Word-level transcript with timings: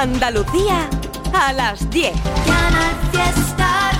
Andalucía 0.00 0.88
a 1.34 1.52
las 1.52 1.90
10. 1.90 2.12
Canal 2.46 2.94
Fiesta 3.10 3.90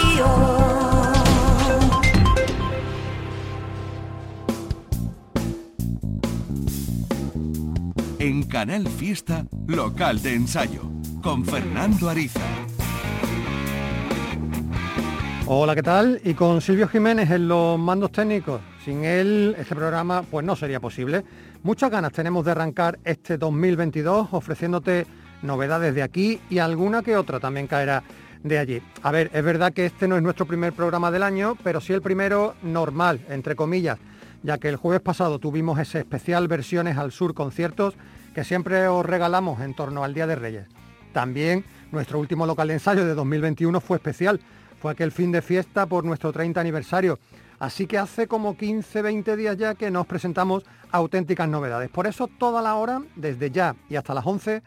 Radio. 0.00 0.26
En 8.18 8.44
Canal 8.44 8.88
Fiesta, 8.88 9.44
local 9.66 10.22
de 10.22 10.34
ensayo, 10.34 10.80
con 11.22 11.44
Fernando 11.44 12.08
Ariza. 12.08 12.40
Hola, 15.44 15.74
¿qué 15.74 15.82
tal? 15.82 16.22
Y 16.24 16.32
con 16.32 16.62
Silvio 16.62 16.88
Jiménez 16.88 17.30
en 17.30 17.48
los 17.48 17.78
mandos 17.78 18.10
técnicos. 18.10 18.62
Sin 18.82 19.04
él, 19.04 19.54
este 19.58 19.74
programa 19.74 20.22
pues 20.22 20.46
no 20.46 20.56
sería 20.56 20.80
posible. 20.80 21.22
Muchas 21.64 21.92
ganas 21.92 22.10
tenemos 22.10 22.44
de 22.44 22.50
arrancar 22.50 22.98
este 23.04 23.38
2022 23.38 24.30
ofreciéndote 24.32 25.06
novedades 25.42 25.94
de 25.94 26.02
aquí 26.02 26.40
y 26.50 26.58
alguna 26.58 27.02
que 27.02 27.16
otra 27.16 27.38
también 27.38 27.68
caerá 27.68 28.02
de 28.42 28.58
allí. 28.58 28.82
A 29.04 29.12
ver, 29.12 29.30
es 29.32 29.44
verdad 29.44 29.72
que 29.72 29.86
este 29.86 30.08
no 30.08 30.16
es 30.16 30.24
nuestro 30.24 30.44
primer 30.44 30.72
programa 30.72 31.12
del 31.12 31.22
año, 31.22 31.56
pero 31.62 31.80
sí 31.80 31.92
el 31.92 32.02
primero 32.02 32.56
normal, 32.64 33.20
entre 33.28 33.54
comillas, 33.54 34.00
ya 34.42 34.58
que 34.58 34.68
el 34.68 34.74
jueves 34.74 35.02
pasado 35.02 35.38
tuvimos 35.38 35.78
ese 35.78 36.00
especial 36.00 36.48
versiones 36.48 36.98
al 36.98 37.12
sur 37.12 37.32
conciertos 37.32 37.94
que 38.34 38.42
siempre 38.42 38.88
os 38.88 39.06
regalamos 39.06 39.60
en 39.60 39.74
torno 39.74 40.02
al 40.02 40.14
Día 40.14 40.26
de 40.26 40.34
Reyes. 40.34 40.66
También 41.12 41.64
nuestro 41.92 42.18
último 42.18 42.44
local 42.44 42.66
de 42.66 42.74
ensayo 42.74 43.04
de 43.04 43.14
2021 43.14 43.80
fue 43.80 43.98
especial, 43.98 44.40
fue 44.80 44.90
aquel 44.90 45.12
fin 45.12 45.30
de 45.30 45.42
fiesta 45.42 45.86
por 45.86 46.04
nuestro 46.04 46.32
30 46.32 46.60
aniversario. 46.60 47.20
Así 47.62 47.86
que 47.86 47.96
hace 47.96 48.26
como 48.26 48.56
15, 48.56 49.02
20 49.02 49.36
días 49.36 49.56
ya 49.56 49.76
que 49.76 49.88
nos 49.92 50.04
presentamos 50.04 50.64
auténticas 50.90 51.48
novedades. 51.48 51.90
Por 51.90 52.08
eso 52.08 52.26
toda 52.26 52.60
la 52.60 52.74
hora, 52.74 53.02
desde 53.14 53.52
ya 53.52 53.76
y 53.88 53.94
hasta 53.94 54.14
las 54.14 54.26
11, 54.26 54.64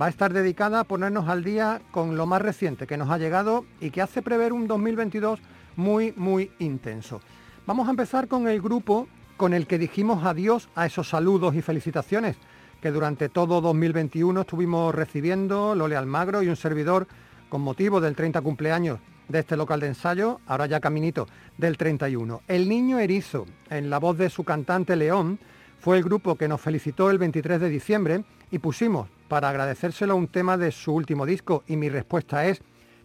va 0.00 0.06
a 0.06 0.08
estar 0.10 0.32
dedicada 0.32 0.78
a 0.78 0.84
ponernos 0.84 1.28
al 1.28 1.42
día 1.42 1.82
con 1.90 2.16
lo 2.16 2.24
más 2.24 2.40
reciente 2.40 2.86
que 2.86 2.96
nos 2.96 3.10
ha 3.10 3.18
llegado 3.18 3.64
y 3.80 3.90
que 3.90 4.00
hace 4.00 4.22
prever 4.22 4.52
un 4.52 4.68
2022 4.68 5.40
muy, 5.74 6.14
muy 6.16 6.52
intenso. 6.60 7.20
Vamos 7.66 7.88
a 7.88 7.90
empezar 7.90 8.28
con 8.28 8.46
el 8.46 8.62
grupo 8.62 9.08
con 9.36 9.52
el 9.52 9.66
que 9.66 9.76
dijimos 9.76 10.24
adiós 10.24 10.68
a 10.76 10.86
esos 10.86 11.08
saludos 11.08 11.56
y 11.56 11.62
felicitaciones 11.62 12.36
que 12.80 12.92
durante 12.92 13.28
todo 13.28 13.60
2021 13.60 14.42
estuvimos 14.42 14.94
recibiendo 14.94 15.74
Lole 15.74 15.96
Almagro 15.96 16.44
y 16.44 16.48
un 16.48 16.54
servidor 16.54 17.08
con 17.48 17.62
motivo 17.62 18.00
del 18.00 18.14
30 18.14 18.40
cumpleaños 18.40 19.00
de 19.28 19.40
este 19.40 19.56
local 19.56 19.80
de 19.80 19.88
ensayo, 19.88 20.40
ahora 20.46 20.66
ya 20.66 20.80
caminito 20.80 21.26
del 21.58 21.76
31. 21.76 22.42
El 22.48 22.68
Niño 22.68 22.98
Erizo, 22.98 23.46
en 23.70 23.90
la 23.90 23.98
voz 23.98 24.18
de 24.18 24.30
su 24.30 24.44
cantante 24.44 24.96
León, 24.96 25.38
fue 25.78 25.98
el 25.98 26.04
grupo 26.04 26.36
que 26.36 26.48
nos 26.48 26.60
felicitó 26.60 27.10
el 27.10 27.18
23 27.18 27.60
de 27.60 27.68
diciembre 27.68 28.24
y 28.50 28.58
pusimos 28.58 29.08
para 29.28 29.48
agradecérselo 29.48 30.16
un 30.16 30.28
tema 30.28 30.56
de 30.56 30.72
su 30.72 30.94
último 30.94 31.26
disco 31.26 31.64
y 31.66 31.76
mi 31.76 31.88
respuesta 31.88 32.46
es, 32.46 32.62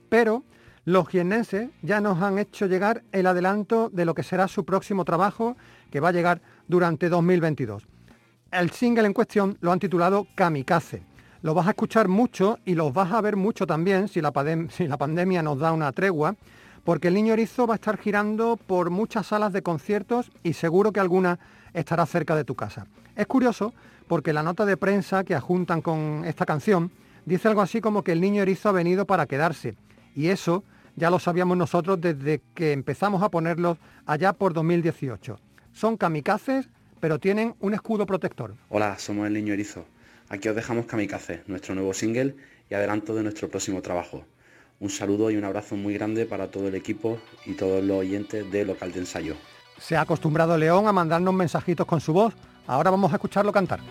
pero 0.09 0.43
los 0.85 1.07
jiennenses 1.07 1.69
ya 1.81 2.01
nos 2.01 2.21
han 2.21 2.39
hecho 2.39 2.65
llegar 2.65 3.03
el 3.11 3.27
adelanto 3.27 3.89
de 3.89 4.05
lo 4.05 4.15
que 4.15 4.23
será 4.23 4.47
su 4.47 4.65
próximo 4.65 5.05
trabajo 5.05 5.57
que 5.91 5.99
va 5.99 6.09
a 6.09 6.13
llegar 6.13 6.41
durante 6.67 7.09
2022. 7.09 7.87
El 8.51 8.71
single 8.71 9.05
en 9.05 9.13
cuestión 9.13 9.57
lo 9.61 9.71
han 9.71 9.79
titulado 9.79 10.27
Kamikaze. 10.35 11.03
Lo 11.43 11.55
vas 11.55 11.65
a 11.65 11.71
escuchar 11.71 12.07
mucho 12.07 12.59
y 12.65 12.75
los 12.75 12.93
vas 12.93 13.11
a 13.11 13.19
ver 13.19 13.35
mucho 13.35 13.65
también 13.65 14.07
si 14.07 14.21
la, 14.21 14.31
si 14.69 14.87
la 14.87 14.97
pandemia 14.97 15.41
nos 15.41 15.57
da 15.57 15.71
una 15.71 15.91
tregua, 15.91 16.35
porque 16.83 17.07
el 17.07 17.15
Niño 17.15 17.33
Erizo 17.33 17.65
va 17.65 17.73
a 17.73 17.75
estar 17.75 17.97
girando 17.97 18.57
por 18.57 18.91
muchas 18.91 19.27
salas 19.27 19.51
de 19.51 19.63
conciertos 19.63 20.31
y 20.43 20.53
seguro 20.53 20.91
que 20.91 20.99
alguna 20.99 21.39
estará 21.73 22.05
cerca 22.05 22.35
de 22.35 22.43
tu 22.43 22.53
casa. 22.53 22.85
Es 23.15 23.25
curioso 23.25 23.73
porque 24.07 24.33
la 24.33 24.43
nota 24.43 24.65
de 24.65 24.77
prensa 24.77 25.23
que 25.23 25.33
adjuntan 25.33 25.81
con 25.81 26.25
esta 26.25 26.45
canción 26.45 26.91
dice 27.25 27.47
algo 27.47 27.61
así 27.61 27.81
como 27.81 28.03
que 28.03 28.11
el 28.11 28.21
Niño 28.21 28.43
Erizo 28.43 28.69
ha 28.69 28.73
venido 28.73 29.05
para 29.05 29.25
quedarse. 29.25 29.75
Y 30.15 30.27
eso 30.27 30.63
ya 30.95 31.09
lo 31.09 31.17
sabíamos 31.17 31.57
nosotros 31.57 31.99
desde 31.99 32.41
que 32.53 32.71
empezamos 32.71 33.23
a 33.23 33.29
ponerlos 33.29 33.79
allá 34.05 34.33
por 34.33 34.53
2018. 34.53 35.39
Son 35.73 35.97
kamikazes, 35.97 36.69
pero 36.99 37.17
tienen 37.17 37.55
un 37.61 37.73
escudo 37.73 38.05
protector. 38.05 38.53
Hola, 38.69 38.99
somos 38.99 39.25
el 39.25 39.33
Niño 39.33 39.53
Erizo. 39.53 39.85
Aquí 40.31 40.47
os 40.47 40.55
dejamos 40.55 40.85
Kamikaze, 40.85 41.43
nuestro 41.47 41.75
nuevo 41.75 41.93
single 41.93 42.37
y 42.69 42.73
adelanto 42.73 43.13
de 43.13 43.21
nuestro 43.21 43.49
próximo 43.49 43.81
trabajo. 43.81 44.23
Un 44.79 44.89
saludo 44.89 45.29
y 45.29 45.35
un 45.35 45.43
abrazo 45.43 45.75
muy 45.75 45.93
grande 45.93 46.25
para 46.25 46.49
todo 46.49 46.69
el 46.69 46.75
equipo 46.75 47.19
y 47.45 47.53
todos 47.55 47.83
los 47.83 47.97
oyentes 47.97 48.49
de 48.49 48.63
Local 48.63 48.93
de 48.93 48.99
Ensayo. 48.99 49.35
Se 49.77 49.97
ha 49.97 50.01
acostumbrado 50.01 50.57
León 50.57 50.87
a 50.87 50.93
mandarnos 50.93 51.33
mensajitos 51.33 51.85
con 51.85 51.99
su 51.99 52.13
voz. 52.13 52.33
Ahora 52.65 52.91
vamos 52.91 53.11
a 53.11 53.15
escucharlo 53.15 53.51
cantar. 53.51 53.81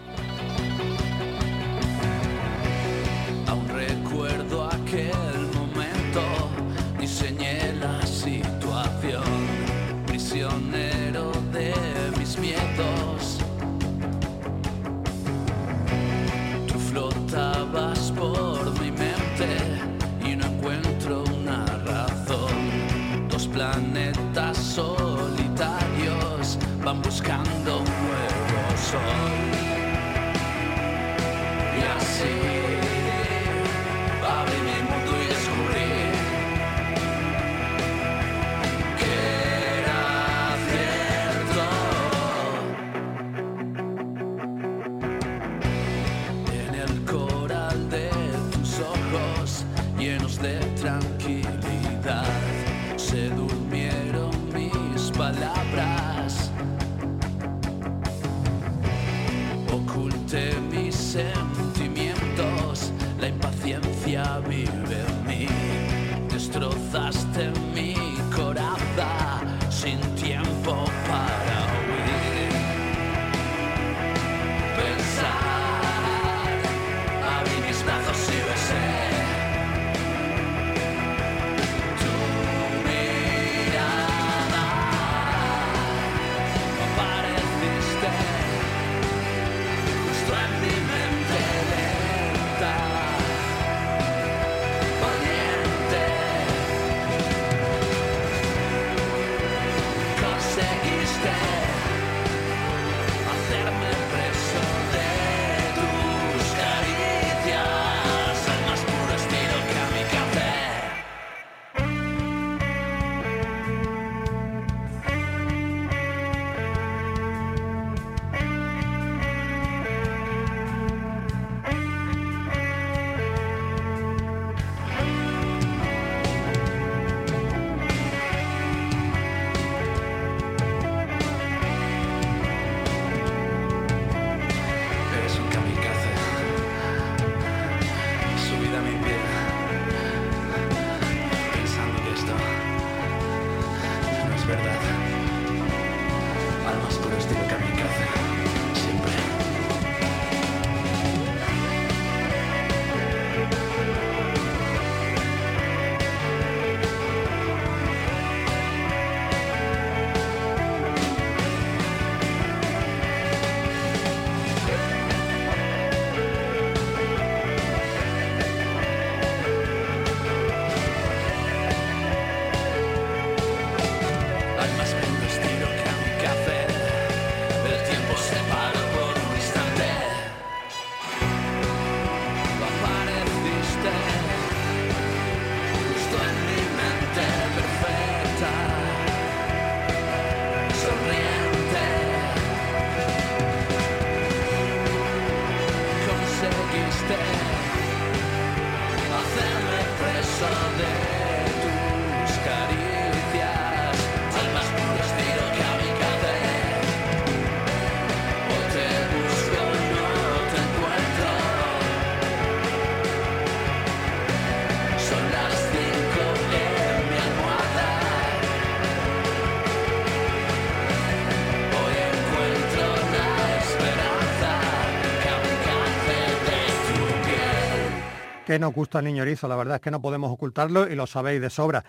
Que 228.50 228.58
nos 228.58 228.74
gusta 228.74 228.98
el 228.98 229.04
niño 229.04 229.22
erizo, 229.22 229.46
la 229.46 229.54
verdad 229.54 229.76
es 229.76 229.80
que 229.80 229.92
no 229.92 230.02
podemos 230.02 230.28
ocultarlo 230.28 230.90
y 230.90 230.96
lo 230.96 231.06
sabéis 231.06 231.40
de 231.40 231.50
sobra. 231.50 231.84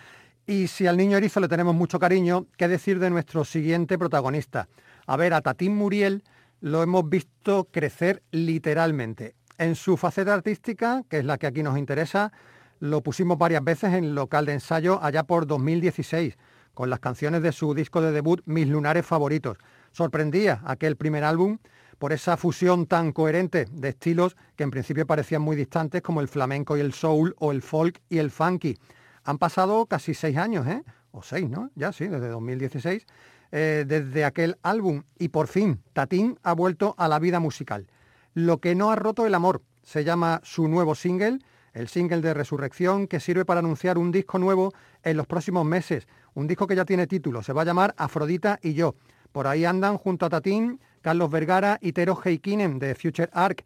Y 0.46 0.68
si 0.68 0.86
al 0.86 0.96
niño 0.96 1.16
erizo 1.16 1.40
le 1.40 1.48
tenemos 1.48 1.74
mucho 1.74 1.98
cariño, 1.98 2.46
¿qué 2.56 2.68
decir 2.68 3.00
de 3.00 3.10
nuestro 3.10 3.44
siguiente 3.44 3.98
protagonista? 3.98 4.68
A 5.08 5.16
ver, 5.16 5.34
a 5.34 5.40
Tatín 5.40 5.74
Muriel 5.74 6.22
lo 6.60 6.84
hemos 6.84 7.08
visto 7.08 7.66
crecer 7.72 8.22
literalmente. 8.30 9.34
En 9.58 9.74
su 9.74 9.96
faceta 9.96 10.34
artística, 10.34 11.02
que 11.08 11.18
es 11.18 11.24
la 11.24 11.36
que 11.36 11.48
aquí 11.48 11.64
nos 11.64 11.76
interesa, 11.76 12.30
lo 12.78 13.02
pusimos 13.02 13.38
varias 13.38 13.64
veces 13.64 13.94
en 13.94 14.14
local 14.14 14.46
de 14.46 14.52
ensayo 14.52 15.02
allá 15.02 15.24
por 15.24 15.48
2016, 15.48 16.38
con 16.74 16.90
las 16.90 17.00
canciones 17.00 17.42
de 17.42 17.50
su 17.50 17.74
disco 17.74 18.00
de 18.00 18.12
debut 18.12 18.40
Mis 18.44 18.68
lunares 18.68 19.04
favoritos. 19.04 19.58
Sorprendía 19.90 20.62
aquel 20.64 20.94
primer 20.94 21.24
álbum 21.24 21.58
por 22.02 22.12
esa 22.12 22.36
fusión 22.36 22.86
tan 22.86 23.12
coherente 23.12 23.68
de 23.70 23.90
estilos 23.90 24.36
que 24.56 24.64
en 24.64 24.72
principio 24.72 25.06
parecían 25.06 25.40
muy 25.40 25.54
distantes 25.54 26.02
como 26.02 26.20
el 26.20 26.26
flamenco 26.26 26.76
y 26.76 26.80
el 26.80 26.94
soul 26.94 27.36
o 27.38 27.52
el 27.52 27.62
folk 27.62 28.02
y 28.08 28.18
el 28.18 28.32
funky. 28.32 28.76
Han 29.22 29.38
pasado 29.38 29.86
casi 29.86 30.12
seis 30.12 30.36
años, 30.36 30.66
¿eh? 30.66 30.82
O 31.12 31.22
seis, 31.22 31.48
¿no? 31.48 31.70
Ya 31.76 31.92
sí, 31.92 32.08
desde 32.08 32.26
2016, 32.26 33.06
eh, 33.52 33.84
desde 33.86 34.24
aquel 34.24 34.58
álbum. 34.64 35.04
Y 35.16 35.28
por 35.28 35.46
fin, 35.46 35.80
Tatín 35.92 36.40
ha 36.42 36.54
vuelto 36.54 36.96
a 36.98 37.06
la 37.06 37.20
vida 37.20 37.38
musical. 37.38 37.86
Lo 38.34 38.58
que 38.58 38.74
no 38.74 38.90
ha 38.90 38.96
roto 38.96 39.24
el 39.24 39.36
amor 39.36 39.62
se 39.84 40.02
llama 40.02 40.40
su 40.42 40.66
nuevo 40.66 40.96
single, 40.96 41.38
el 41.72 41.86
single 41.86 42.20
de 42.20 42.34
Resurrección, 42.34 43.06
que 43.06 43.20
sirve 43.20 43.44
para 43.44 43.60
anunciar 43.60 43.96
un 43.96 44.10
disco 44.10 44.40
nuevo 44.40 44.72
en 45.04 45.16
los 45.16 45.28
próximos 45.28 45.64
meses. 45.64 46.08
Un 46.34 46.48
disco 46.48 46.66
que 46.66 46.74
ya 46.74 46.84
tiene 46.84 47.06
título, 47.06 47.44
se 47.44 47.52
va 47.52 47.62
a 47.62 47.66
llamar 47.66 47.94
Afrodita 47.96 48.58
y 48.60 48.74
yo. 48.74 48.96
Por 49.30 49.46
ahí 49.46 49.64
andan 49.64 49.98
junto 49.98 50.26
a 50.26 50.30
Tatín 50.30 50.80
Carlos 51.02 51.30
Vergara 51.30 51.78
y 51.82 51.92
Tero 51.92 52.18
Heikinen 52.24 52.78
de 52.78 52.94
Future 52.94 53.28
Arc. 53.32 53.64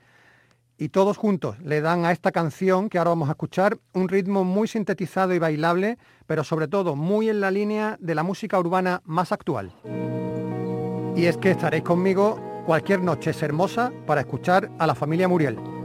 Y 0.78 0.88
todos 0.88 1.16
juntos 1.16 1.58
le 1.60 1.80
dan 1.80 2.04
a 2.04 2.12
esta 2.12 2.32
canción 2.32 2.90
que 2.90 2.98
ahora 2.98 3.10
vamos 3.10 3.28
a 3.28 3.32
escuchar 3.32 3.78
un 3.94 4.08
ritmo 4.08 4.44
muy 4.44 4.68
sintetizado 4.68 5.32
y 5.32 5.38
bailable, 5.38 5.98
pero 6.26 6.44
sobre 6.44 6.68
todo 6.68 6.96
muy 6.96 7.30
en 7.30 7.40
la 7.40 7.50
línea 7.50 7.96
de 8.00 8.14
la 8.14 8.22
música 8.22 8.58
urbana 8.58 9.00
más 9.04 9.32
actual. 9.32 9.72
Y 11.14 11.24
es 11.26 11.38
que 11.38 11.52
estaréis 11.52 11.84
conmigo 11.84 12.38
cualquier 12.66 13.00
noche 13.00 13.30
es 13.30 13.42
hermosa 13.42 13.92
para 14.06 14.22
escuchar 14.22 14.70
a 14.78 14.86
la 14.86 14.94
familia 14.94 15.28
Muriel. 15.28 15.75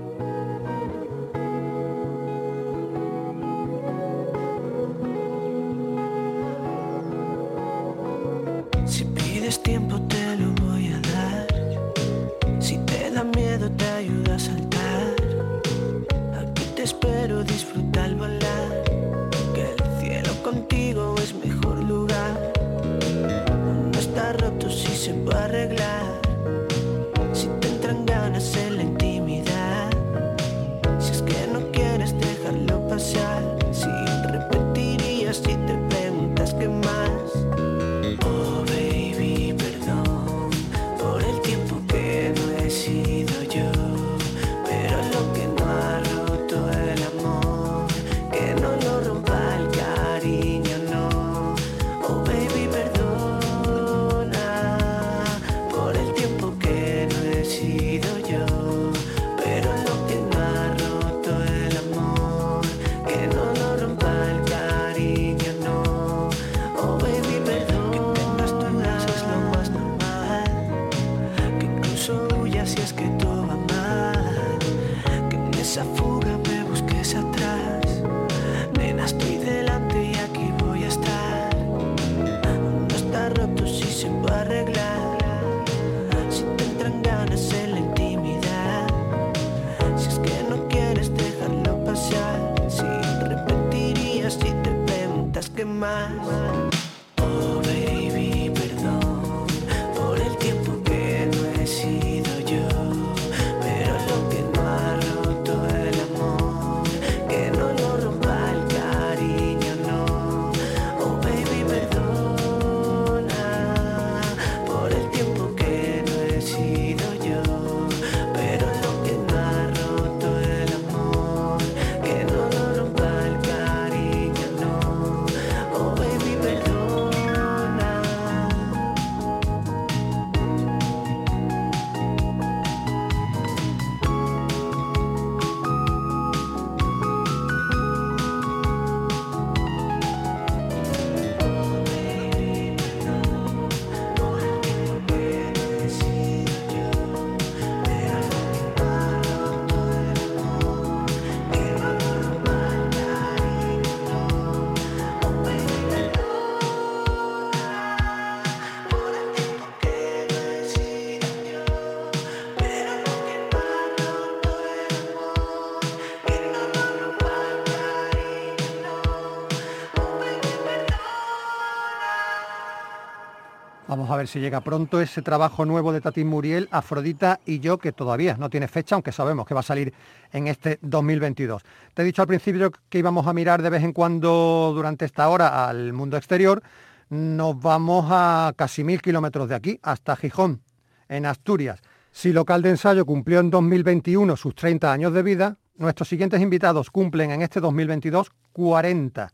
A 174.12 174.18
ver 174.18 174.27
si 174.27 174.39
llega 174.39 174.62
pronto 174.62 175.00
ese 175.01 175.22
trabajo 175.22 175.65
nuevo 175.65 175.94
de 175.94 176.01
Tatín 176.01 176.27
Muriel, 176.27 176.68
Afrodita 176.72 177.39
y 177.46 177.60
yo, 177.60 177.77
que 177.77 177.91
todavía 177.91 178.36
no 178.38 178.50
tiene 178.50 178.68
fecha, 178.68 178.96
aunque 178.96 179.12
sabemos 179.12 179.46
que 179.46 179.53
va 179.53 179.62
a 179.62 179.63
salir 179.63 179.94
en 180.32 180.48
este 180.48 180.80
2022. 180.82 181.63
Te 181.94 182.01
he 182.01 182.06
dicho 182.06 182.22
al 182.22 182.27
principio 182.27 182.72
que 182.89 183.00
íbamos 183.00 183.27
a 183.27 183.34
mirar 183.34 183.62
de 183.62 183.70
vez 183.70 183.84
en 183.84 183.94
cuando 183.94 184.72
durante 184.75 185.06
esta 185.06 185.30
hora 185.30 185.68
al 185.68 185.94
mundo 185.94 186.18
exterior. 186.18 186.62
Nos 187.10 187.60
vamos 187.60 188.06
a 188.10 188.53
casi 188.56 188.84
mil 188.84 189.01
kilómetros 189.01 189.50
de 189.50 189.56
aquí, 189.56 189.80
hasta 189.84 190.15
Gijón, 190.15 190.62
en 191.08 191.25
Asturias. 191.25 191.80
Si 192.12 192.34
local 192.34 192.62
de 192.62 192.72
ensayo 192.72 193.06
cumplió 193.06 193.39
en 193.39 193.50
2021 193.50 194.36
sus 194.36 194.56
30 194.56 194.91
años 194.91 195.13
de 195.13 195.24
vida, 195.24 195.58
nuestros 195.75 196.08
siguientes 196.08 196.41
invitados 196.41 196.91
cumplen 196.91 197.32
en 197.32 197.41
este 197.41 197.60
2022 197.60 198.32
40. 198.51 199.32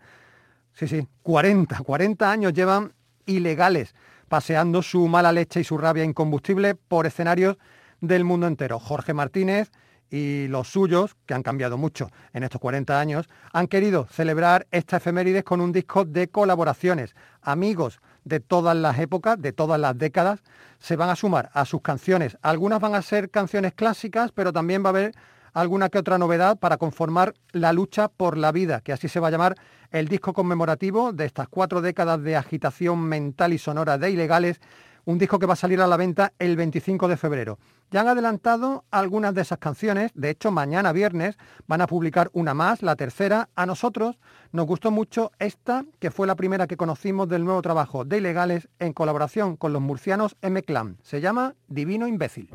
Sí, 0.73 0.87
sí, 0.87 1.07
40. 1.23 1.79
40 1.79 2.31
años 2.31 2.53
llevan 2.53 2.93
ilegales 3.25 3.93
paseando 4.27 4.81
su 4.81 5.07
mala 5.07 5.31
leche 5.31 5.59
y 5.61 5.63
su 5.63 5.77
rabia 5.77 6.03
incombustible 6.03 6.75
por 6.75 7.05
escenarios 7.05 7.57
del 8.01 8.23
mundo 8.23 8.47
entero. 8.47 8.79
Jorge 8.79 9.13
Martínez 9.13 9.71
y 10.09 10.47
los 10.47 10.69
suyos, 10.69 11.15
que 11.25 11.33
han 11.33 11.43
cambiado 11.43 11.77
mucho 11.77 12.09
en 12.33 12.43
estos 12.43 12.61
40 12.61 12.99
años, 12.99 13.27
han 13.51 13.67
querido 13.67 14.07
celebrar 14.09 14.67
esta 14.71 14.97
efemérides 14.97 15.43
con 15.43 15.59
un 15.59 15.71
disco 15.71 16.05
de 16.05 16.29
colaboraciones. 16.29 17.15
Amigos 17.41 17.99
de 18.23 18.39
todas 18.39 18.75
las 18.75 18.99
épocas, 18.99 19.41
de 19.41 19.51
todas 19.51 19.79
las 19.79 19.97
décadas, 19.97 20.41
se 20.79 20.95
van 20.95 21.09
a 21.09 21.15
sumar 21.15 21.49
a 21.53 21.65
sus 21.65 21.81
canciones. 21.81 22.37
Algunas 22.41 22.79
van 22.79 22.95
a 22.95 23.01
ser 23.01 23.29
canciones 23.29 23.73
clásicas, 23.73 24.31
pero 24.31 24.53
también 24.53 24.83
va 24.83 24.87
a 24.87 24.89
haber 24.91 25.15
alguna 25.53 25.89
que 25.89 25.97
otra 25.97 26.17
novedad 26.17 26.57
para 26.57 26.77
conformar 26.77 27.33
la 27.51 27.73
lucha 27.73 28.07
por 28.07 28.37
la 28.37 28.51
vida, 28.51 28.81
que 28.81 28.93
así 28.93 29.07
se 29.07 29.19
va 29.19 29.27
a 29.27 29.31
llamar 29.31 29.55
el 29.91 30.07
disco 30.07 30.33
conmemorativo 30.33 31.13
de 31.13 31.25
estas 31.25 31.47
cuatro 31.47 31.81
décadas 31.81 32.21
de 32.21 32.35
agitación 32.35 33.01
mental 33.01 33.53
y 33.53 33.57
sonora 33.57 33.97
de 33.97 34.11
ilegales, 34.11 34.59
un 35.05 35.17
disco 35.17 35.39
que 35.39 35.45
va 35.45 35.53
a 35.53 35.57
salir 35.57 35.79
a 35.79 35.87
la 35.87 35.95
venta 35.95 36.33
el 36.37 36.57
25 36.57 37.07
de 37.07 37.15
febrero. 37.15 37.59
Ya 37.89 38.01
han 38.01 38.09
adelantado 38.09 38.83
algunas 38.91 39.33
de 39.33 39.41
esas 39.41 39.57
canciones, 39.57 40.11
de 40.13 40.29
hecho 40.29 40.51
mañana 40.51 40.91
viernes 40.91 41.37
van 41.65 41.79
a 41.79 41.87
publicar 41.87 42.29
una 42.33 42.53
más, 42.53 42.83
la 42.83 42.97
tercera. 42.97 43.47
A 43.55 43.65
nosotros 43.65 44.19
nos 44.51 44.65
gustó 44.65 44.91
mucho 44.91 45.31
esta, 45.39 45.85
que 45.99 46.11
fue 46.11 46.27
la 46.27 46.35
primera 46.35 46.67
que 46.67 46.75
conocimos 46.75 47.29
del 47.29 47.45
nuevo 47.45 47.61
trabajo 47.61 48.03
de 48.03 48.17
Ilegales 48.17 48.67
en 48.79 48.91
colaboración 48.91 49.55
con 49.55 49.71
los 49.71 49.81
murcianos 49.81 50.35
M-Clan. 50.41 50.97
Se 51.01 51.21
llama 51.21 51.55
Divino 51.69 52.05
Imbécil. 52.05 52.49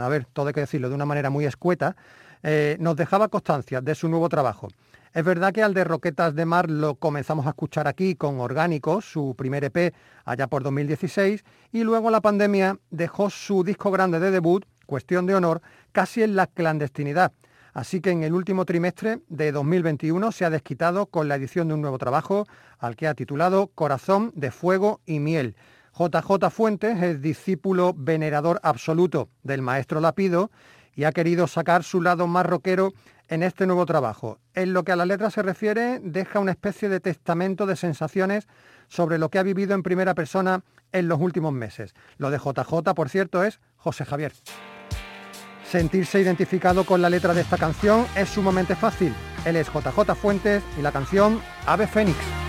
a 0.00 0.08
ver, 0.08 0.26
todo 0.32 0.48
hay 0.48 0.52
que 0.52 0.60
decirlo 0.60 0.88
de 0.88 0.94
una 0.94 1.06
manera 1.06 1.30
muy 1.30 1.44
escueta, 1.44 1.96
eh, 2.42 2.76
nos 2.80 2.96
dejaba 2.96 3.28
constancia 3.28 3.80
de 3.80 3.94
su 3.94 4.08
nuevo 4.08 4.28
trabajo. 4.28 4.68
Es 5.14 5.24
verdad 5.24 5.52
que 5.52 5.62
al 5.62 5.74
de 5.74 5.84
Roquetas 5.84 6.34
de 6.34 6.44
Mar 6.44 6.70
lo 6.70 6.94
comenzamos 6.94 7.46
a 7.46 7.50
escuchar 7.50 7.88
aquí 7.88 8.14
con 8.14 8.40
Orgánicos, 8.40 9.04
su 9.04 9.34
primer 9.36 9.64
EP 9.64 9.94
allá 10.24 10.46
por 10.46 10.62
2016, 10.62 11.44
y 11.72 11.82
luego 11.82 12.10
la 12.10 12.20
pandemia 12.20 12.78
dejó 12.90 13.30
su 13.30 13.64
disco 13.64 13.90
grande 13.90 14.20
de 14.20 14.30
debut, 14.30 14.64
Cuestión 14.86 15.26
de 15.26 15.34
Honor, 15.34 15.60
casi 15.92 16.22
en 16.22 16.36
la 16.36 16.46
clandestinidad. 16.46 17.32
Así 17.74 18.00
que 18.00 18.10
en 18.10 18.22
el 18.22 18.32
último 18.32 18.64
trimestre 18.64 19.20
de 19.28 19.52
2021 19.52 20.32
se 20.32 20.44
ha 20.44 20.50
desquitado 20.50 21.06
con 21.06 21.28
la 21.28 21.36
edición 21.36 21.68
de 21.68 21.74
un 21.74 21.80
nuevo 21.80 21.98
trabajo 21.98 22.46
al 22.78 22.96
que 22.96 23.06
ha 23.06 23.14
titulado 23.14 23.68
Corazón 23.68 24.32
de 24.34 24.50
Fuego 24.50 25.00
y 25.06 25.20
Miel. 25.20 25.56
JJ 25.98 26.50
Fuentes 26.50 27.02
es 27.02 27.20
discípulo 27.20 27.92
venerador 27.96 28.60
absoluto 28.62 29.30
del 29.42 29.62
maestro 29.62 30.00
Lapido 30.00 30.52
y 30.94 31.04
ha 31.04 31.12
querido 31.12 31.48
sacar 31.48 31.82
su 31.82 32.00
lado 32.00 32.28
más 32.28 32.46
rockero 32.46 32.92
en 33.26 33.42
este 33.42 33.66
nuevo 33.66 33.84
trabajo. 33.84 34.38
En 34.54 34.72
lo 34.72 34.84
que 34.84 34.92
a 34.92 34.96
la 34.96 35.06
letra 35.06 35.30
se 35.30 35.42
refiere, 35.42 35.98
deja 36.00 36.38
una 36.38 36.52
especie 36.52 36.88
de 36.88 37.00
testamento 37.00 37.66
de 37.66 37.74
sensaciones 37.74 38.46
sobre 38.86 39.18
lo 39.18 39.28
que 39.28 39.40
ha 39.40 39.42
vivido 39.42 39.74
en 39.74 39.82
primera 39.82 40.14
persona 40.14 40.62
en 40.92 41.08
los 41.08 41.20
últimos 41.20 41.52
meses. 41.52 41.94
Lo 42.16 42.30
de 42.30 42.38
JJ, 42.38 42.94
por 42.94 43.08
cierto, 43.08 43.42
es 43.42 43.60
José 43.76 44.04
Javier. 44.04 44.32
Sentirse 45.64 46.20
identificado 46.20 46.84
con 46.84 47.02
la 47.02 47.10
letra 47.10 47.34
de 47.34 47.40
esta 47.40 47.58
canción 47.58 48.06
es 48.16 48.28
sumamente 48.28 48.76
fácil. 48.76 49.12
Él 49.44 49.56
es 49.56 49.66
JJ 49.66 50.14
Fuentes 50.14 50.62
y 50.78 50.82
la 50.82 50.92
canción 50.92 51.40
Ave 51.66 51.88
Fénix. 51.88 52.47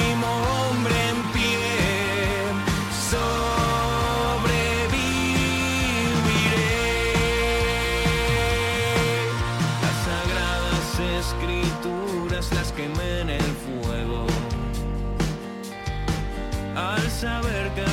Hombre 0.00 0.94
en 1.10 1.18
pie. 1.32 1.58
Sobreviviré. 3.10 3.32
Las 9.82 9.96
sagradas 10.08 10.90
escrituras 11.20 12.46
las 12.52 12.68
quemé 12.72 13.20
en 13.20 13.30
el 13.30 13.50
fuego. 13.64 14.26
Al 16.76 17.10
saber 17.10 17.70
que 17.74 17.91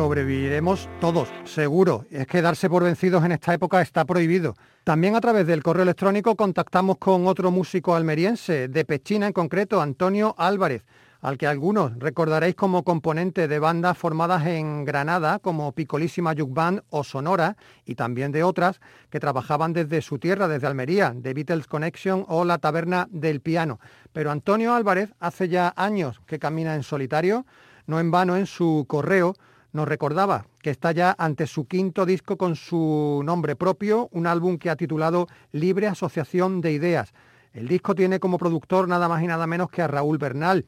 Sobreviviremos 0.00 0.88
todos, 0.98 1.28
seguro. 1.44 2.06
Es 2.10 2.26
que 2.26 2.40
darse 2.40 2.70
por 2.70 2.82
vencidos 2.82 3.22
en 3.22 3.32
esta 3.32 3.52
época 3.52 3.82
está 3.82 4.06
prohibido. 4.06 4.56
También 4.82 5.14
a 5.14 5.20
través 5.20 5.46
del 5.46 5.62
correo 5.62 5.82
electrónico 5.82 6.36
contactamos 6.36 6.96
con 6.96 7.26
otro 7.26 7.50
músico 7.50 7.94
almeriense, 7.94 8.68
de 8.68 8.84
Pechina 8.86 9.26
en 9.26 9.34
concreto, 9.34 9.82
Antonio 9.82 10.34
Álvarez, 10.38 10.86
al 11.20 11.36
que 11.36 11.46
algunos 11.46 11.98
recordaréis 11.98 12.54
como 12.54 12.82
componente 12.82 13.46
de 13.46 13.58
bandas 13.58 13.98
formadas 13.98 14.46
en 14.46 14.86
Granada 14.86 15.38
como 15.38 15.72
Picolísima 15.72 16.32
Yuk 16.32 16.54
Band 16.54 16.80
o 16.88 17.04
Sonora 17.04 17.58
y 17.84 17.94
también 17.94 18.32
de 18.32 18.42
otras 18.42 18.80
que 19.10 19.20
trabajaban 19.20 19.74
desde 19.74 20.00
su 20.00 20.18
tierra, 20.18 20.48
desde 20.48 20.66
Almería, 20.66 21.14
The 21.22 21.34
Beatles 21.34 21.66
Connection 21.66 22.24
o 22.26 22.46
La 22.46 22.56
Taberna 22.56 23.06
del 23.10 23.42
Piano. 23.42 23.80
Pero 24.14 24.30
Antonio 24.30 24.72
Álvarez 24.72 25.12
hace 25.20 25.50
ya 25.50 25.74
años 25.76 26.22
que 26.24 26.38
camina 26.38 26.74
en 26.74 26.84
solitario, 26.84 27.44
no 27.86 28.00
en 28.00 28.10
vano 28.10 28.36
en 28.36 28.46
su 28.46 28.86
correo 28.88 29.34
nos 29.72 29.86
recordaba 29.88 30.46
que 30.62 30.70
está 30.70 30.92
ya 30.92 31.14
ante 31.18 31.46
su 31.46 31.66
quinto 31.66 32.06
disco 32.06 32.36
con 32.36 32.56
su 32.56 33.22
nombre 33.24 33.56
propio, 33.56 34.08
un 34.12 34.26
álbum 34.26 34.58
que 34.58 34.70
ha 34.70 34.76
titulado 34.76 35.26
Libre 35.52 35.86
Asociación 35.86 36.60
de 36.60 36.72
Ideas. 36.72 37.12
El 37.52 37.68
disco 37.68 37.94
tiene 37.94 38.20
como 38.20 38.38
productor 38.38 38.88
nada 38.88 39.08
más 39.08 39.22
y 39.22 39.26
nada 39.26 39.46
menos 39.46 39.70
que 39.70 39.82
a 39.82 39.88
Raúl 39.88 40.18
Bernal, 40.18 40.66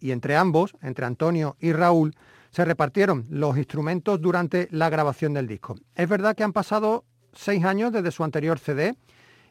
y 0.00 0.10
entre 0.10 0.36
ambos, 0.36 0.74
entre 0.82 1.06
Antonio 1.06 1.56
y 1.60 1.72
Raúl, 1.72 2.14
se 2.50 2.64
repartieron 2.64 3.24
los 3.28 3.56
instrumentos 3.56 4.20
durante 4.20 4.68
la 4.70 4.88
grabación 4.88 5.34
del 5.34 5.46
disco. 5.46 5.76
Es 5.94 6.08
verdad 6.08 6.34
que 6.34 6.44
han 6.44 6.52
pasado 6.52 7.04
seis 7.32 7.64
años 7.64 7.92
desde 7.92 8.10
su 8.10 8.24
anterior 8.24 8.58
CD 8.58 8.96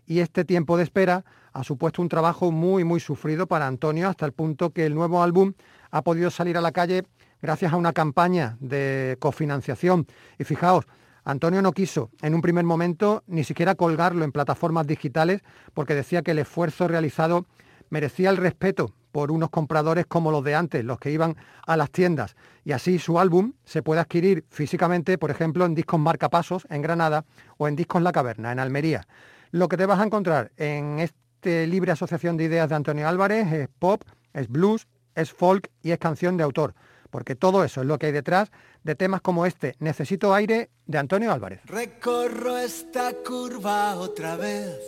y 0.06 0.20
este 0.20 0.46
tiempo 0.46 0.78
de 0.78 0.84
espera 0.84 1.26
ha 1.54 1.64
supuesto 1.64 2.02
un 2.02 2.10
trabajo 2.10 2.52
muy 2.52 2.84
muy 2.84 3.00
sufrido 3.00 3.48
para 3.48 3.68
Antonio 3.68 4.10
hasta 4.10 4.26
el 4.26 4.34
punto 4.34 4.72
que 4.72 4.86
el 4.86 4.96
nuevo 4.96 5.22
álbum 5.22 5.54
ha 5.92 6.02
podido 6.02 6.30
salir 6.30 6.58
a 6.58 6.62
la 6.62 6.72
calle 6.72 7.06
gracias 7.46 7.74
a 7.74 7.78
una 7.78 7.94
campaña 7.94 8.58
de 8.60 9.18
cofinanciación. 9.20 10.08
Y 10.40 10.46
fijaos, 10.46 10.86
Antonio 11.24 11.62
no 11.62 11.74
quiso 11.74 12.10
en 12.24 12.34
un 12.34 12.42
primer 12.42 12.66
momento 12.66 13.24
ni 13.28 13.44
siquiera 13.44 13.76
colgarlo 13.76 14.26
en 14.26 14.32
plataformas 14.32 14.88
digitales 14.88 15.42
porque 15.76 15.94
decía 15.94 16.24
que 16.24 16.32
el 16.32 16.40
esfuerzo 16.40 16.88
realizado 16.88 17.46
merecía 17.92 18.32
el 18.32 18.38
respeto 18.38 18.96
por 19.12 19.32
unos 19.32 19.52
compradores 19.52 20.08
como 20.08 20.32
los 20.32 20.44
de 20.44 20.56
antes, 20.56 20.84
los 20.84 20.98
que 20.98 21.12
iban 21.12 21.38
a 21.68 21.78
las 21.78 21.92
tiendas. 21.92 22.36
Y 22.64 22.72
así 22.72 22.98
su 22.98 23.20
álbum 23.20 23.54
se 23.64 23.84
puede 23.84 24.02
adquirir 24.02 24.44
físicamente, 24.50 25.20
por 25.20 25.30
ejemplo, 25.30 25.66
en 25.66 25.76
discos 25.76 26.00
Marcapasos 26.00 26.66
en 26.72 26.82
Granada 26.82 27.26
o 27.58 27.68
en 27.68 27.76
discos 27.76 28.02
La 28.02 28.12
Caverna 28.12 28.52
en 28.52 28.58
Almería. 28.58 29.08
Lo 29.52 29.70
que 29.70 29.78
te 29.78 29.86
vas 29.86 30.00
a 30.00 30.04
encontrar 30.04 30.52
en 30.58 30.98
este 30.98 31.68
libre 31.68 31.92
asociación 31.92 32.38
de 32.38 32.46
ideas 32.46 32.70
de 32.70 32.76
Antonio 32.76 33.08
Álvarez 33.08 33.54
es 33.54 33.70
pop, 33.78 34.02
es 34.34 34.50
blues, 34.50 34.88
es 35.14 35.32
folk 35.32 35.70
y 35.84 35.92
es 35.92 36.00
canción 36.00 36.38
de 36.38 36.44
autor. 36.44 36.74
Porque 37.10 37.36
todo 37.36 37.64
eso 37.64 37.82
es 37.82 37.88
lo 37.88 37.98
que 37.98 38.08
hay 38.08 38.12
detrás 38.12 38.52
de 38.84 38.96
temas 38.96 39.22
como 39.22 39.46
este, 39.46 39.76
Necesito 39.80 40.34
aire, 40.34 40.70
de 40.86 40.98
Antonio 40.98 41.32
Álvarez. 41.32 41.62
Recorro 41.66 42.58
esta 42.58 43.14
curva 43.24 43.96
otra 43.96 44.36
vez. 44.36 44.80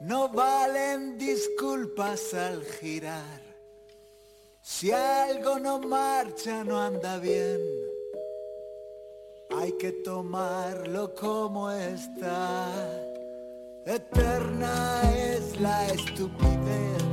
No 0.00 0.28
valen 0.28 1.16
disculpas 1.18 2.34
al 2.34 2.62
girar. 2.64 3.40
Si 4.62 4.90
algo 4.90 5.58
no 5.58 5.78
marcha, 5.78 6.64
no 6.64 6.80
anda 6.80 7.18
bien. 7.18 7.60
Hay 9.58 9.72
que 9.78 9.92
tomarlo 9.92 11.14
como 11.14 11.70
está. 11.70 12.68
Eterna 13.86 15.02
es 15.14 15.60
la 15.60 15.86
estupidez. 15.86 17.05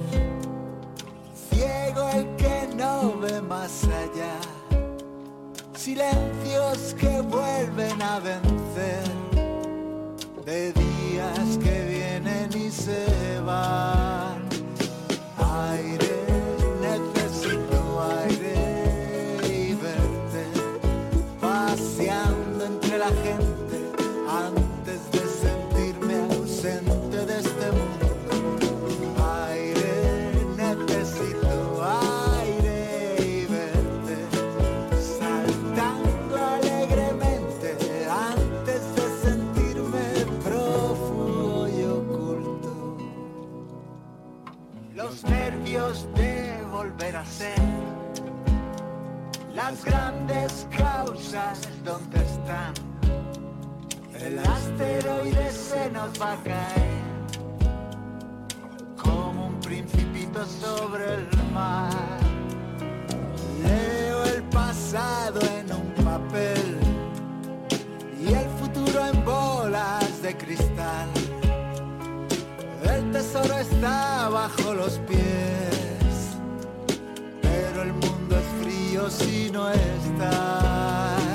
Ciego 1.63 2.10
el 2.10 2.26
que 2.36 2.76
no 2.76 3.17
ve 3.21 3.41
más 3.41 3.86
allá. 3.86 4.36
Silencios 5.73 6.93
que 6.99 7.21
vuelven 7.21 8.02
a 8.02 8.19
vencer. 8.19 9.08
de 10.45 10.73
días 10.73 11.58
que 11.63 11.86
vienen 11.86 12.49
y 12.54 12.69
se 12.69 13.39
van. 13.45 14.22
Las 49.63 49.86
grandes 49.86 50.67
causas 50.78 51.58
donde 51.86 52.17
están. 52.17 52.73
El 54.13 54.38
asteroide 54.39 55.52
se 55.52 55.89
nos 55.91 56.12
va 56.21 56.34
a 56.34 56.43
caer 56.43 57.02
como 59.02 59.47
un 59.47 59.60
principito 59.62 60.45
sobre 60.45 61.06
el 61.15 61.28
mar. 61.54 62.19
Leo 63.63 64.26
el 64.26 64.43
pasado 64.60 65.39
en 65.58 65.65
un 65.82 65.89
papel 66.10 66.78
y 68.21 68.34
el 68.34 68.49
futuro 68.60 68.99
en 69.12 69.23
bolas 69.23 70.21
de 70.21 70.36
cristal. 70.36 71.10
El 72.93 73.12
tesoro 73.13 73.54
está 73.60 74.28
bajo 74.30 74.73
los 74.73 74.99
pies, 75.08 75.33
si 79.09 79.49
no 79.51 79.69
estás. 79.69 81.33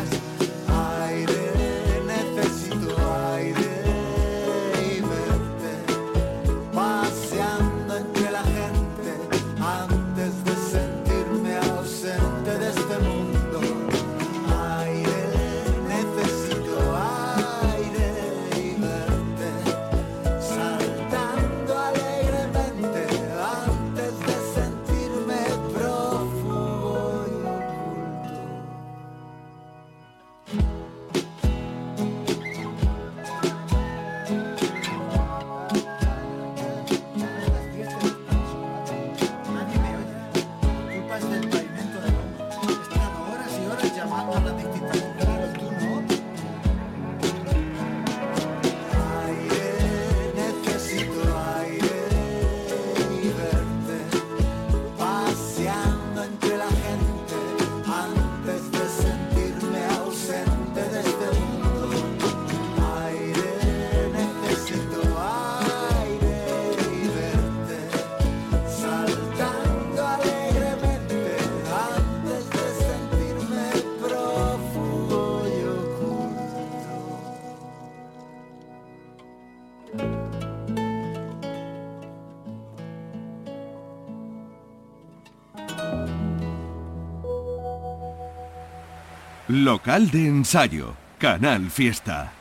Local 89.49 90.11
de 90.11 90.27
ensayo. 90.27 90.95
Canal 91.17 91.71
Fiesta. 91.71 92.35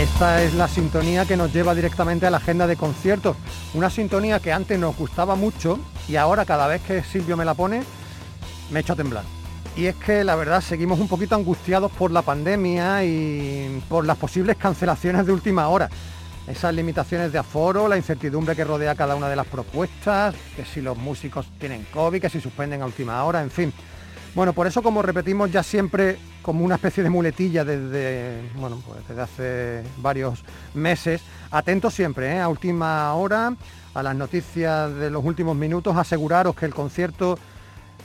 Esta 0.00 0.42
es 0.42 0.54
la 0.54 0.66
sintonía 0.66 1.26
que 1.26 1.36
nos 1.36 1.54
lleva 1.54 1.76
directamente 1.76 2.26
a 2.26 2.30
la 2.30 2.38
agenda 2.38 2.66
de 2.66 2.74
conciertos. 2.74 3.36
Una 3.72 3.88
sintonía 3.88 4.40
que 4.40 4.52
antes 4.52 4.80
nos 4.80 4.96
gustaba 4.96 5.36
mucho 5.36 5.78
y 6.08 6.16
ahora 6.16 6.44
cada 6.44 6.66
vez 6.66 6.82
que 6.82 7.04
Silvio 7.04 7.36
me 7.36 7.44
la 7.44 7.54
pone 7.54 7.84
me 8.72 8.80
echo 8.80 8.94
a 8.94 8.96
temblar. 8.96 9.37
Y 9.78 9.86
es 9.86 9.94
que 9.94 10.24
la 10.24 10.34
verdad 10.34 10.60
seguimos 10.60 10.98
un 10.98 11.06
poquito 11.06 11.36
angustiados 11.36 11.92
por 11.92 12.10
la 12.10 12.22
pandemia 12.22 13.04
y 13.04 13.80
por 13.88 14.04
las 14.04 14.16
posibles 14.16 14.56
cancelaciones 14.56 15.24
de 15.24 15.32
última 15.32 15.68
hora. 15.68 15.88
Esas 16.48 16.74
limitaciones 16.74 17.30
de 17.30 17.38
aforo, 17.38 17.86
la 17.86 17.96
incertidumbre 17.96 18.56
que 18.56 18.64
rodea 18.64 18.96
cada 18.96 19.14
una 19.14 19.28
de 19.28 19.36
las 19.36 19.46
propuestas, 19.46 20.34
que 20.56 20.64
si 20.64 20.80
los 20.80 20.98
músicos 20.98 21.46
tienen 21.60 21.86
COVID, 21.94 22.20
que 22.20 22.28
si 22.28 22.40
suspenden 22.40 22.82
a 22.82 22.86
última 22.86 23.22
hora, 23.22 23.40
en 23.40 23.52
fin. 23.52 23.72
Bueno, 24.34 24.52
por 24.52 24.66
eso 24.66 24.82
como 24.82 25.00
repetimos 25.00 25.48
ya 25.52 25.62
siempre 25.62 26.18
como 26.42 26.64
una 26.64 26.74
especie 26.74 27.04
de 27.04 27.10
muletilla 27.10 27.64
desde, 27.64 28.50
bueno, 28.56 28.82
pues 28.84 29.06
desde 29.06 29.22
hace 29.22 29.82
varios 29.98 30.42
meses, 30.74 31.22
atentos 31.52 31.94
siempre 31.94 32.32
¿eh? 32.32 32.40
a 32.40 32.48
última 32.48 33.14
hora, 33.14 33.54
a 33.94 34.02
las 34.02 34.16
noticias 34.16 34.92
de 34.92 35.08
los 35.08 35.24
últimos 35.24 35.54
minutos, 35.54 35.96
aseguraros 35.96 36.56
que 36.56 36.66
el 36.66 36.74
concierto 36.74 37.38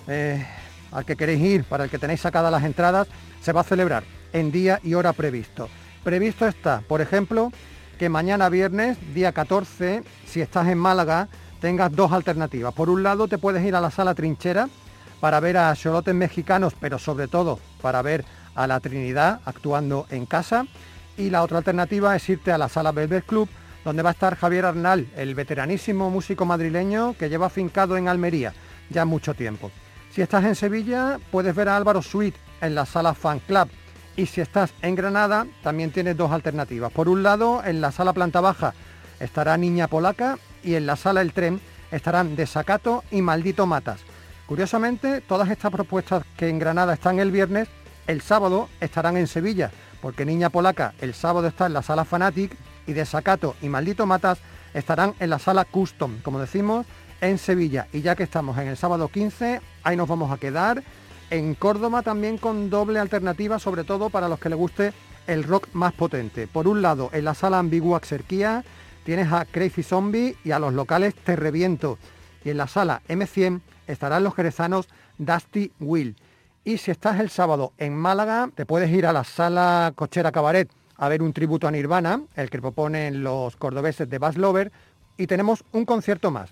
eh, 0.07 0.45
al 0.93 1.05
que 1.05 1.15
queréis 1.15 1.41
ir, 1.41 1.63
para 1.63 1.85
el 1.85 1.89
que 1.89 1.99
tenéis 1.99 2.21
sacadas 2.21 2.51
las 2.51 2.63
entradas, 2.63 3.07
se 3.41 3.51
va 3.51 3.61
a 3.61 3.65
celebrar 3.65 4.03
en 4.31 4.51
día 4.51 4.79
y 4.83 4.93
hora 4.93 5.13
previsto. 5.13 5.69
Previsto 6.03 6.47
está, 6.47 6.81
por 6.87 7.01
ejemplo, 7.01 7.51
que 7.97 8.09
mañana 8.09 8.49
viernes, 8.49 8.97
día 9.13 9.31
14, 9.31 10.03
si 10.25 10.41
estás 10.41 10.67
en 10.67 10.77
Málaga, 10.77 11.27
tengas 11.61 11.91
dos 11.95 12.11
alternativas. 12.11 12.73
Por 12.73 12.89
un 12.89 13.03
lado, 13.03 13.27
te 13.27 13.37
puedes 13.37 13.65
ir 13.65 13.75
a 13.75 13.81
la 13.81 13.91
sala 13.91 14.13
trinchera 14.13 14.67
para 15.19 15.39
ver 15.39 15.57
a 15.57 15.73
Xolotes 15.75 16.13
mexicanos, 16.13 16.73
pero 16.79 16.99
sobre 16.99 17.27
todo 17.27 17.59
para 17.81 18.01
ver 18.01 18.25
a 18.55 18.67
la 18.67 18.79
Trinidad 18.79 19.39
actuando 19.45 20.05
en 20.09 20.25
casa. 20.25 20.65
Y 21.15 21.29
la 21.29 21.43
otra 21.43 21.59
alternativa 21.59 22.15
es 22.15 22.27
irte 22.27 22.51
a 22.51 22.57
la 22.57 22.67
sala 22.67 22.91
Velvet 22.91 23.25
Club, 23.25 23.47
donde 23.85 24.03
va 24.03 24.09
a 24.09 24.13
estar 24.13 24.35
Javier 24.35 24.65
Arnal, 24.65 25.07
el 25.15 25.35
veteranísimo 25.35 26.09
músico 26.09 26.45
madrileño 26.45 27.15
que 27.17 27.29
lleva 27.29 27.47
afincado 27.47 27.95
en 27.95 28.07
Almería 28.07 28.53
ya 28.89 29.05
mucho 29.05 29.33
tiempo. 29.33 29.71
Si 30.13 30.21
estás 30.21 30.45
en 30.45 30.53
Sevilla, 30.53 31.19
puedes 31.31 31.55
ver 31.55 31.67
a 31.69 31.75
Álvaro 31.75 32.03
Sweet 32.03 32.35
en 32.61 32.75
la 32.75 32.85
sala 32.85 33.15
Fan 33.15 33.39
Club. 33.39 33.67
Y 34.15 34.27
si 34.27 34.41
estás 34.41 34.71
en 34.83 34.93
Granada, 34.93 35.47
también 35.63 35.89
tienes 35.89 36.15
dos 36.15 36.31
alternativas. 36.31 36.91
Por 36.91 37.09
un 37.09 37.23
lado, 37.23 37.63
en 37.65 37.81
la 37.81 37.91
sala 37.91 38.13
planta 38.13 38.39
baja 38.39 38.75
estará 39.19 39.57
Niña 39.57 39.87
Polaca 39.87 40.37
y 40.63 40.75
en 40.75 40.85
la 40.85 40.97
sala 40.97 41.21
El 41.21 41.33
Tren 41.33 41.59
estarán 41.89 42.35
Desacato 42.35 43.03
y 43.09 43.23
Maldito 43.23 43.65
Matas. 43.65 44.01
Curiosamente, 44.45 45.21
todas 45.21 45.49
estas 45.49 45.71
propuestas 45.71 46.23
que 46.37 46.47
en 46.47 46.59
Granada 46.59 46.93
están 46.93 47.17
el 47.17 47.31
viernes, 47.31 47.67
el 48.05 48.21
sábado 48.21 48.69
estarán 48.81 49.17
en 49.17 49.25
Sevilla, 49.25 49.71
porque 49.99 50.25
Niña 50.25 50.51
Polaca 50.51 50.93
el 51.01 51.15
sábado 51.15 51.47
está 51.47 51.65
en 51.65 51.73
la 51.73 51.81
sala 51.81 52.05
Fanatic 52.05 52.55
y 52.85 52.93
Desacato 52.93 53.55
y 53.63 53.67
Maldito 53.67 54.05
Matas 54.05 54.37
estarán 54.75 55.15
en 55.19 55.31
la 55.31 55.39
sala 55.39 55.65
Custom, 55.65 56.19
como 56.21 56.39
decimos, 56.39 56.85
en 57.19 57.39
Sevilla. 57.39 57.87
Y 57.91 58.01
ya 58.01 58.15
que 58.15 58.21
estamos 58.21 58.59
en 58.59 58.67
el 58.67 58.77
sábado 58.77 59.07
15, 59.07 59.72
ahí 59.83 59.95
nos 59.95 60.07
vamos 60.07 60.31
a 60.31 60.37
quedar. 60.37 60.83
En 61.29 61.55
Córdoba 61.55 62.01
también 62.01 62.37
con 62.37 62.69
doble 62.69 62.99
alternativa, 62.99 63.59
sobre 63.59 63.83
todo 63.83 64.09
para 64.09 64.27
los 64.27 64.39
que 64.39 64.49
les 64.49 64.57
guste 64.57 64.93
el 65.27 65.43
rock 65.43 65.69
más 65.73 65.93
potente. 65.93 66.47
Por 66.47 66.67
un 66.67 66.81
lado, 66.81 67.09
en 67.13 67.25
la 67.25 67.33
sala 67.33 67.59
Ambigua 67.59 67.99
Xerquía 68.03 68.63
tienes 69.03 69.31
a 69.31 69.45
Crazy 69.45 69.83
Zombie 69.83 70.37
y 70.43 70.51
a 70.51 70.59
los 70.59 70.73
locales 70.73 71.15
Te 71.15 71.35
Reviento. 71.35 71.97
Y 72.43 72.49
en 72.49 72.57
la 72.57 72.67
sala 72.67 73.01
M100 73.07 73.61
estarán 73.87 74.23
los 74.23 74.35
jerezanos 74.35 74.87
Dusty 75.17 75.71
Will. 75.79 76.15
Y 76.65 76.77
si 76.77 76.91
estás 76.91 77.19
el 77.19 77.29
sábado 77.29 77.73
en 77.77 77.95
Málaga, 77.95 78.49
te 78.55 78.65
puedes 78.65 78.89
ir 78.91 79.05
a 79.05 79.13
la 79.13 79.23
sala 79.23 79.91
Cochera 79.95 80.31
Cabaret 80.31 80.69
a 80.97 81.09
ver 81.09 81.21
un 81.21 81.33
tributo 81.33 81.67
a 81.67 81.71
Nirvana, 81.71 82.21
el 82.35 82.49
que 82.49 82.61
proponen 82.61 83.23
los 83.23 83.55
cordobeses 83.57 84.09
de 84.09 84.19
Bass 84.19 84.37
Lover, 84.37 84.71
y 85.17 85.27
tenemos 85.27 85.63
un 85.71 85.85
concierto 85.85 86.31
más. 86.31 86.51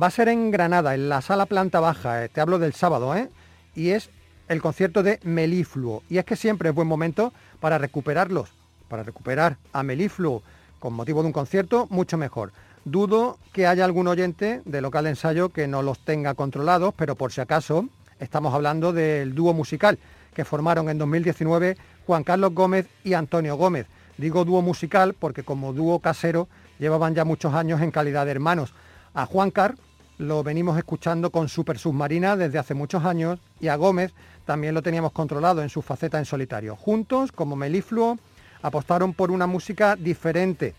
Va 0.00 0.06
a 0.06 0.10
ser 0.12 0.28
en 0.28 0.52
Granada, 0.52 0.94
en 0.94 1.08
la 1.08 1.20
sala 1.22 1.46
planta 1.46 1.80
baja, 1.80 2.24
eh, 2.24 2.28
te 2.28 2.40
hablo 2.40 2.60
del 2.60 2.72
sábado, 2.72 3.16
¿eh? 3.16 3.30
Y 3.74 3.90
es 3.90 4.10
el 4.46 4.62
concierto 4.62 5.02
de 5.02 5.18
Melifluo. 5.24 6.04
Y 6.08 6.18
es 6.18 6.24
que 6.24 6.36
siempre 6.36 6.68
es 6.68 6.74
buen 6.74 6.86
momento 6.86 7.32
para 7.58 7.78
recuperarlos, 7.78 8.52
para 8.88 9.02
recuperar 9.02 9.56
a 9.72 9.82
Melifluo 9.82 10.44
con 10.78 10.94
motivo 10.94 11.22
de 11.22 11.26
un 11.26 11.32
concierto, 11.32 11.88
mucho 11.90 12.16
mejor. 12.16 12.52
Dudo 12.84 13.38
que 13.52 13.66
haya 13.66 13.84
algún 13.84 14.06
oyente 14.06 14.62
de 14.64 14.80
local 14.80 15.02
de 15.02 15.10
ensayo 15.10 15.48
que 15.48 15.66
no 15.66 15.82
los 15.82 15.98
tenga 15.98 16.34
controlados, 16.34 16.94
pero 16.96 17.16
por 17.16 17.32
si 17.32 17.40
acaso 17.40 17.88
estamos 18.20 18.54
hablando 18.54 18.92
del 18.92 19.34
dúo 19.34 19.52
musical 19.52 19.98
que 20.32 20.44
formaron 20.44 20.88
en 20.90 20.98
2019 20.98 21.76
Juan 22.06 22.22
Carlos 22.22 22.54
Gómez 22.54 22.86
y 23.02 23.14
Antonio 23.14 23.56
Gómez. 23.56 23.88
Digo 24.16 24.44
dúo 24.44 24.62
musical 24.62 25.14
porque 25.18 25.42
como 25.42 25.72
dúo 25.72 25.98
casero 25.98 26.46
llevaban 26.78 27.16
ya 27.16 27.24
muchos 27.24 27.52
años 27.52 27.80
en 27.80 27.90
calidad 27.90 28.26
de 28.26 28.30
hermanos. 28.30 28.72
A 29.12 29.26
Juan 29.26 29.50
Car 29.50 29.74
lo 30.18 30.42
venimos 30.42 30.76
escuchando 30.76 31.30
con 31.30 31.48
Super 31.48 31.78
Submarina 31.78 32.36
desde 32.36 32.58
hace 32.58 32.74
muchos 32.74 33.04
años 33.04 33.38
y 33.60 33.68
a 33.68 33.76
Gómez 33.76 34.12
también 34.44 34.74
lo 34.74 34.82
teníamos 34.82 35.12
controlado 35.12 35.62
en 35.62 35.68
su 35.68 35.80
faceta 35.80 36.18
en 36.18 36.24
solitario. 36.24 36.74
Juntos, 36.74 37.30
como 37.30 37.54
Melifluo, 37.54 38.18
apostaron 38.60 39.14
por 39.14 39.30
una 39.30 39.46
música 39.46 39.94
diferente. 39.94 40.74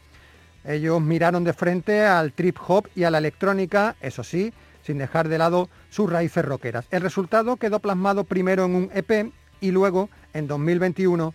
Ellos 0.65 1.02
miraron 1.02 1.45
de 1.45 1.54
frente 1.54 2.06
al 2.06 2.34
trip 2.34 2.58
hop 2.67 2.89
y 2.95 3.04
a 3.04 3.12
la 3.12 3.19
electrónica, 3.19 3.95
eso 4.02 4.23
sí, 4.23 4.54
sin 4.84 4.97
dejar 4.97 5.30
de 5.30 5.38
lado 5.38 5.69
sus 5.89 6.12
raíces 6.12 6.43
rockeras. 6.43 6.86
El 6.91 7.02
resultado 7.02 7.56
quedó 7.56 7.80
plasmado 7.80 8.25
primero 8.25 8.65
en 8.65 8.75
un 8.75 8.91
EP 8.93 9.32
y 9.62 9.71
luego, 9.71 10.10
en 10.34 10.47
2021, 10.47 11.34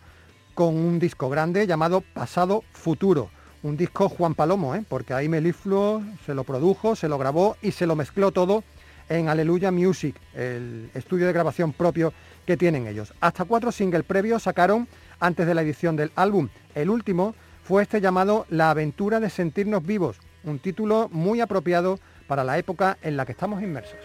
con 0.54 0.76
un 0.76 0.98
disco 0.98 1.30
grande 1.30 1.66
llamado 1.66 2.02
Pasado 2.02 2.64
Futuro. 2.72 3.30
Un 3.64 3.78
disco 3.78 4.10
Juan 4.10 4.34
Palomo, 4.34 4.74
¿eh? 4.74 4.84
porque 4.86 5.14
ahí 5.14 5.26
Melifluo 5.26 6.02
se 6.26 6.34
lo 6.34 6.44
produjo, 6.44 6.94
se 6.94 7.08
lo 7.08 7.16
grabó 7.16 7.56
y 7.62 7.72
se 7.72 7.86
lo 7.86 7.96
mezcló 7.96 8.30
todo 8.30 8.62
en 9.08 9.30
Aleluya 9.30 9.70
Music, 9.70 10.16
el 10.34 10.90
estudio 10.92 11.26
de 11.26 11.32
grabación 11.32 11.72
propio 11.72 12.12
que 12.44 12.58
tienen 12.58 12.86
ellos. 12.86 13.14
Hasta 13.22 13.46
cuatro 13.46 13.72
singles 13.72 14.04
previos 14.04 14.42
sacaron 14.42 14.86
antes 15.18 15.46
de 15.46 15.54
la 15.54 15.62
edición 15.62 15.96
del 15.96 16.12
álbum. 16.14 16.50
El 16.74 16.90
último 16.90 17.34
fue 17.62 17.82
este 17.82 18.02
llamado 18.02 18.44
La 18.50 18.68
aventura 18.68 19.18
de 19.18 19.30
sentirnos 19.30 19.82
vivos, 19.82 20.18
un 20.44 20.58
título 20.58 21.08
muy 21.10 21.40
apropiado 21.40 21.98
para 22.26 22.44
la 22.44 22.58
época 22.58 22.98
en 23.00 23.16
la 23.16 23.24
que 23.24 23.32
estamos 23.32 23.62
inmersos. 23.62 23.98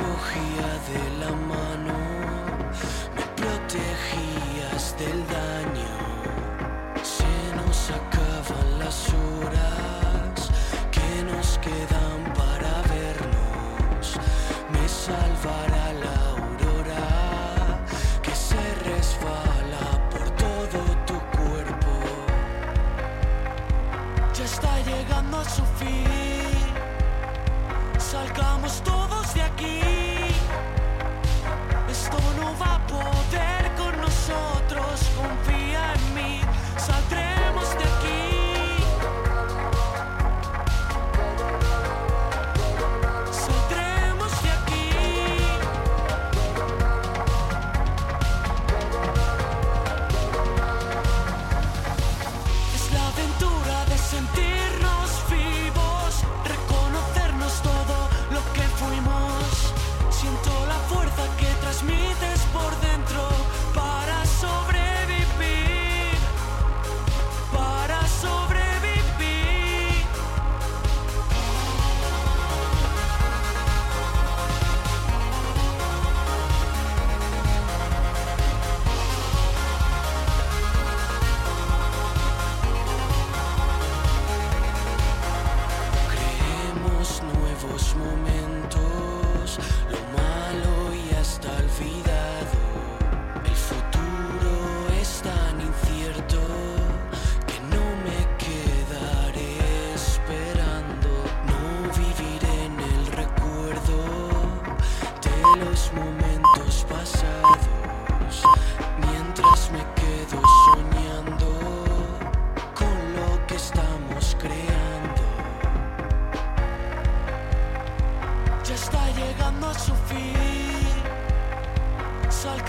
Cogía 0.00 0.68
de 0.90 1.02
la 1.20 1.30
mano, 1.52 1.96
me 3.14 3.24
protegías 3.36 4.96
del 4.98 5.26
daño. 5.28 5.39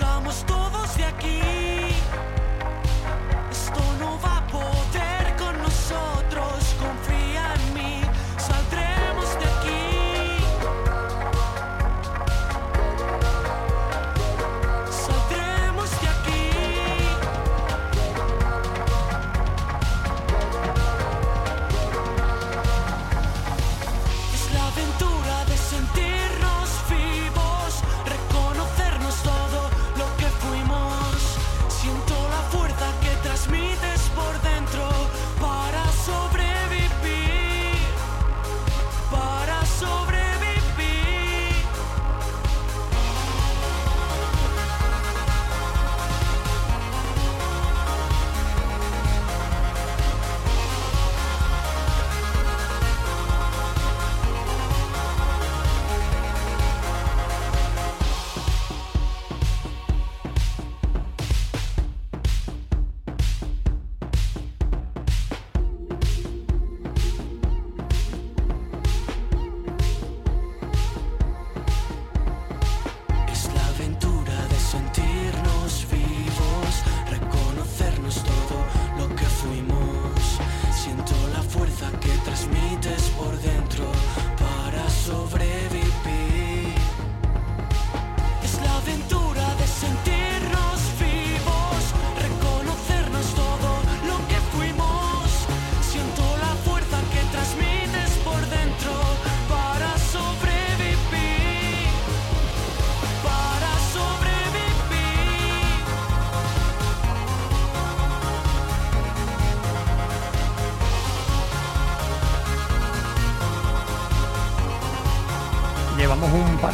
Salgamos 0.02 0.44
todos 0.48 0.98
de 0.98 1.06
aquí. 1.06 1.51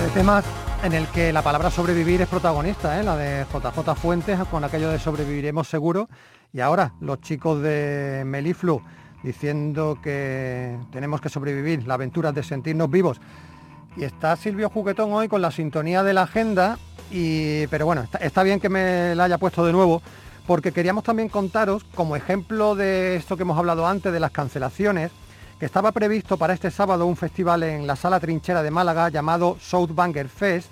Temas 0.10 0.46
en 0.84 0.94
el 0.94 1.08
que 1.08 1.34
la 1.34 1.42
palabra 1.42 1.72
sobrevivir 1.72 2.22
es 2.22 2.28
protagonista, 2.28 3.00
¿eh? 3.00 3.04
la 3.04 3.18
de 3.18 3.46
JJ 3.52 3.96
Fuentes 3.96 4.40
con 4.50 4.64
aquello 4.64 4.90
de 4.90 5.00
sobreviviremos 5.00 5.68
seguro. 5.68 6.08
Y 6.54 6.60
ahora 6.60 6.94
los 7.02 7.20
chicos 7.22 7.62
de 7.62 8.24
Meliflu 8.26 8.82
diciendo 9.24 9.98
que 10.02 10.78
tenemos 10.92 11.20
que 11.20 11.30
sobrevivir, 11.30 11.88
la 11.88 11.96
aventura 11.96 12.32
de 12.32 12.44
sentirnos 12.44 12.90
vivos. 12.90 13.20
Y 13.96 14.04
está 14.04 14.36
Silvio 14.36 14.70
Juguetón 14.70 15.12
hoy 15.14 15.28
con 15.28 15.42
la 15.42 15.52
sintonía 15.52 16.04
de 16.04 16.14
la 16.14 16.24
agenda, 16.24 16.78
y, 17.12 17.68
pero 17.68 17.86
bueno, 17.86 18.08
está 18.20 18.44
bien 18.44 18.60
que 18.60 18.70
me 18.70 19.16
la 19.16 19.26
haya 19.26 19.38
puesto 19.38 19.66
de 19.66 19.74
nuevo, 19.74 20.02
porque 20.46 20.72
queríamos 20.72 21.04
también 21.04 21.30
contaros, 21.30 21.84
como 21.96 22.16
ejemplo 22.16 22.76
de 22.76 23.16
esto 23.16 23.36
que 23.36 23.44
hemos 23.44 23.58
hablado 23.58 23.88
antes, 23.88 24.14
de 24.14 24.20
las 24.20 24.32
cancelaciones, 24.32 25.12
que 25.60 25.66
estaba 25.66 25.92
previsto 25.92 26.38
para 26.38 26.54
este 26.54 26.70
sábado 26.70 27.08
un 27.08 27.16
festival 27.16 27.64
en 27.64 27.88
la 27.88 27.96
Sala 27.96 28.20
Trinchera 28.20 28.62
de 28.62 28.70
Málaga 28.70 29.10
llamado 29.10 29.58
South 29.60 29.90
Banger 29.92 30.30
Fest, 30.30 30.70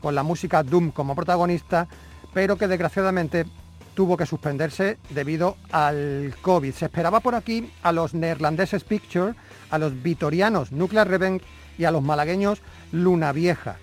con 0.00 0.14
la 0.14 0.22
música 0.22 0.62
Doom 0.62 0.92
como 0.92 1.16
protagonista, 1.16 1.88
pero 2.32 2.56
que 2.56 2.68
desgraciadamente 2.68 3.46
tuvo 3.94 4.16
que 4.16 4.26
suspenderse 4.26 4.98
debido 5.10 5.56
al 5.72 6.36
COVID. 6.40 6.72
Se 6.72 6.84
esperaba 6.84 7.18
por 7.18 7.34
aquí 7.34 7.72
a 7.82 7.90
los 7.90 8.14
neerlandeses 8.14 8.84
Picture, 8.84 9.34
a 9.70 9.78
los 9.78 10.00
vitorianos 10.00 10.70
Nuclear 10.70 11.08
Revenge 11.08 11.44
y 11.76 11.84
a 11.84 11.90
los 11.90 12.02
malagueños 12.02 12.62
Luna 12.92 13.32
Vieja. 13.32 13.76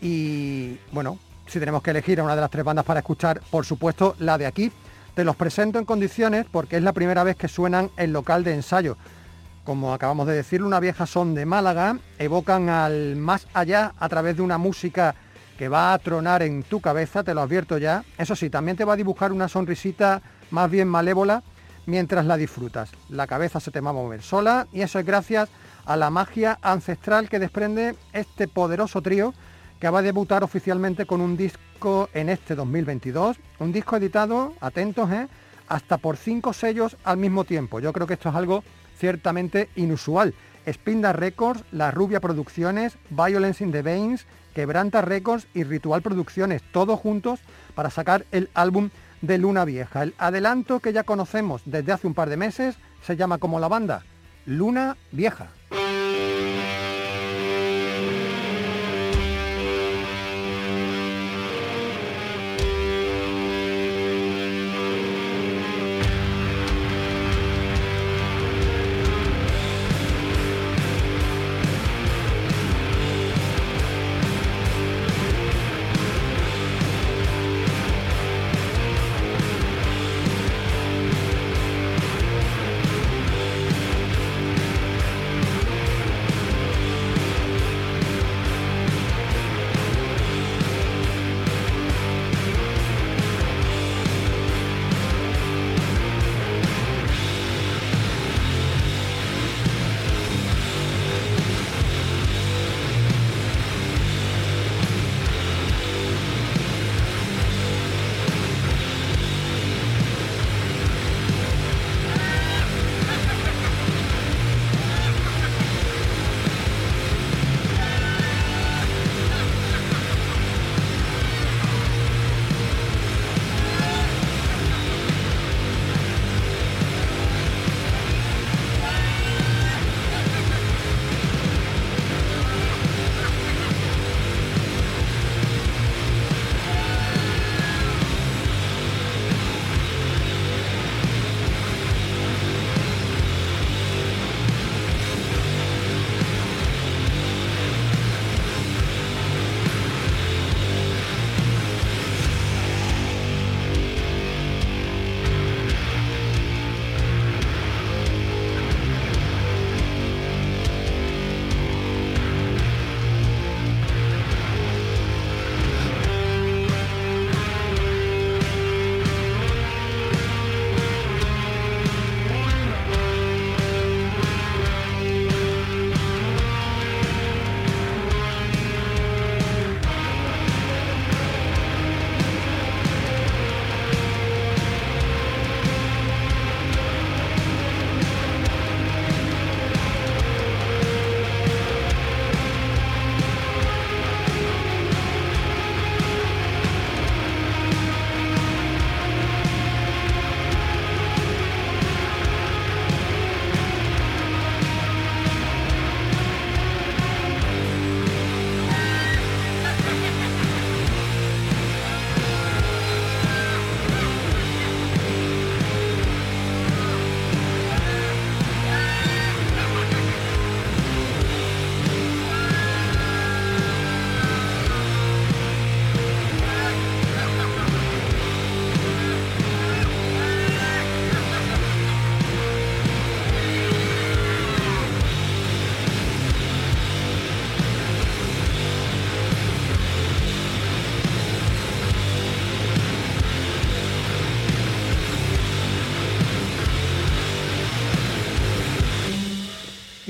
Y 0.00 0.78
bueno, 0.92 1.18
si 1.48 1.58
tenemos 1.58 1.82
que 1.82 1.90
elegir 1.90 2.20
a 2.20 2.22
una 2.22 2.36
de 2.36 2.42
las 2.42 2.50
tres 2.50 2.64
bandas 2.64 2.84
para 2.84 3.00
escuchar, 3.00 3.40
por 3.50 3.66
supuesto 3.66 4.14
la 4.20 4.38
de 4.38 4.46
aquí. 4.46 4.70
Te 5.16 5.24
los 5.24 5.34
presento 5.34 5.80
en 5.80 5.84
condiciones 5.84 6.46
porque 6.48 6.76
es 6.76 6.82
la 6.82 6.92
primera 6.92 7.24
vez 7.24 7.36
que 7.36 7.48
suenan 7.48 7.90
en 7.96 8.12
local 8.12 8.44
de 8.44 8.54
ensayo. 8.54 8.96
Como 9.66 9.92
acabamos 9.92 10.28
de 10.28 10.34
decir, 10.34 10.60
Luna 10.60 10.78
Vieja 10.78 11.06
son 11.06 11.34
de 11.34 11.44
Málaga, 11.44 11.98
evocan 12.20 12.68
al 12.68 13.16
más 13.16 13.48
allá 13.52 13.94
a 13.98 14.08
través 14.08 14.36
de 14.36 14.42
una 14.42 14.58
música 14.58 15.16
que 15.58 15.68
va 15.68 15.92
a 15.92 15.98
tronar 15.98 16.44
en 16.44 16.62
tu 16.62 16.80
cabeza, 16.80 17.24
te 17.24 17.34
lo 17.34 17.40
advierto 17.40 17.76
ya. 17.76 18.04
Eso 18.16 18.36
sí, 18.36 18.48
también 18.48 18.76
te 18.76 18.84
va 18.84 18.92
a 18.92 18.96
dibujar 18.96 19.32
una 19.32 19.48
sonrisita 19.48 20.22
más 20.52 20.70
bien 20.70 20.86
malévola 20.86 21.42
mientras 21.84 22.26
la 22.26 22.36
disfrutas. 22.36 22.92
La 23.08 23.26
cabeza 23.26 23.58
se 23.58 23.72
te 23.72 23.80
va 23.80 23.90
a 23.90 23.94
mover 23.94 24.22
sola 24.22 24.68
y 24.72 24.82
eso 24.82 25.00
es 25.00 25.04
gracias 25.04 25.48
a 25.84 25.96
la 25.96 26.10
magia 26.10 26.60
ancestral 26.62 27.28
que 27.28 27.40
desprende 27.40 27.96
este 28.12 28.46
poderoso 28.46 29.02
trío 29.02 29.34
que 29.80 29.90
va 29.90 29.98
a 29.98 30.02
debutar 30.02 30.44
oficialmente 30.44 31.06
con 31.06 31.20
un 31.20 31.36
disco 31.36 32.08
en 32.14 32.28
este 32.28 32.54
2022. 32.54 33.36
Un 33.58 33.72
disco 33.72 33.96
editado, 33.96 34.52
atentos, 34.60 35.10
¿eh? 35.10 35.26
hasta 35.68 35.98
por 35.98 36.16
cinco 36.16 36.52
sellos 36.52 36.96
al 37.02 37.16
mismo 37.16 37.42
tiempo. 37.42 37.80
Yo 37.80 37.92
creo 37.92 38.06
que 38.06 38.14
esto 38.14 38.28
es 38.28 38.34
algo 38.36 38.62
ciertamente 38.98 39.68
inusual. 39.76 40.34
Spinda 40.66 41.12
Records, 41.12 41.62
La 41.70 41.90
Rubia 41.90 42.20
Producciones, 42.20 42.98
Violence 43.10 43.62
in 43.62 43.70
the 43.72 43.82
Veins, 43.82 44.26
Quebranta 44.54 45.02
Records 45.02 45.46
y 45.54 45.64
Ritual 45.64 46.02
Producciones, 46.02 46.62
todos 46.72 46.98
juntos 46.98 47.40
para 47.74 47.90
sacar 47.90 48.26
el 48.32 48.48
álbum 48.54 48.90
de 49.20 49.38
Luna 49.38 49.64
Vieja. 49.64 50.02
El 50.02 50.14
adelanto 50.18 50.80
que 50.80 50.92
ya 50.92 51.04
conocemos 51.04 51.62
desde 51.66 51.92
hace 51.92 52.06
un 52.06 52.14
par 52.14 52.28
de 52.30 52.36
meses 52.36 52.76
se 53.02 53.16
llama 53.16 53.38
como 53.38 53.60
la 53.60 53.68
banda, 53.68 54.02
Luna 54.46 54.96
Vieja. 55.12 55.48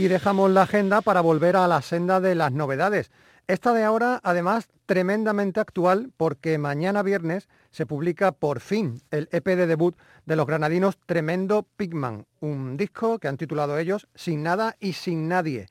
Y 0.07 0.09
dejamos 0.09 0.53
la 0.53 0.63
agenda 0.63 1.01
para 1.01 1.21
volver 1.21 1.57
a 1.57 1.67
la 1.67 1.83
senda 1.83 2.21
de 2.21 2.37
las 2.37 2.53
novedades. 2.53 3.11
Esta 3.49 3.73
de 3.73 3.83
ahora, 3.83 4.21
además, 4.23 4.69
tremendamente 4.87 5.59
actual 5.59 6.13
porque 6.17 6.59
mañana 6.59 7.03
viernes 7.03 7.49
se 7.73 7.87
publica 7.87 8.31
por 8.31 8.61
fin 8.61 9.03
el 9.11 9.29
EP 9.33 9.45
de 9.45 9.67
debut 9.67 9.97
de 10.25 10.37
los 10.37 10.47
granadinos 10.47 10.97
Tremendo 11.07 11.67
Pigman, 11.77 12.25
un 12.39 12.77
disco 12.77 13.19
que 13.19 13.27
han 13.27 13.37
titulado 13.37 13.79
ellos 13.79 14.07
Sin 14.15 14.45
nada 14.45 14.77
y 14.79 14.93
sin 14.93 15.27
nadie. 15.27 15.67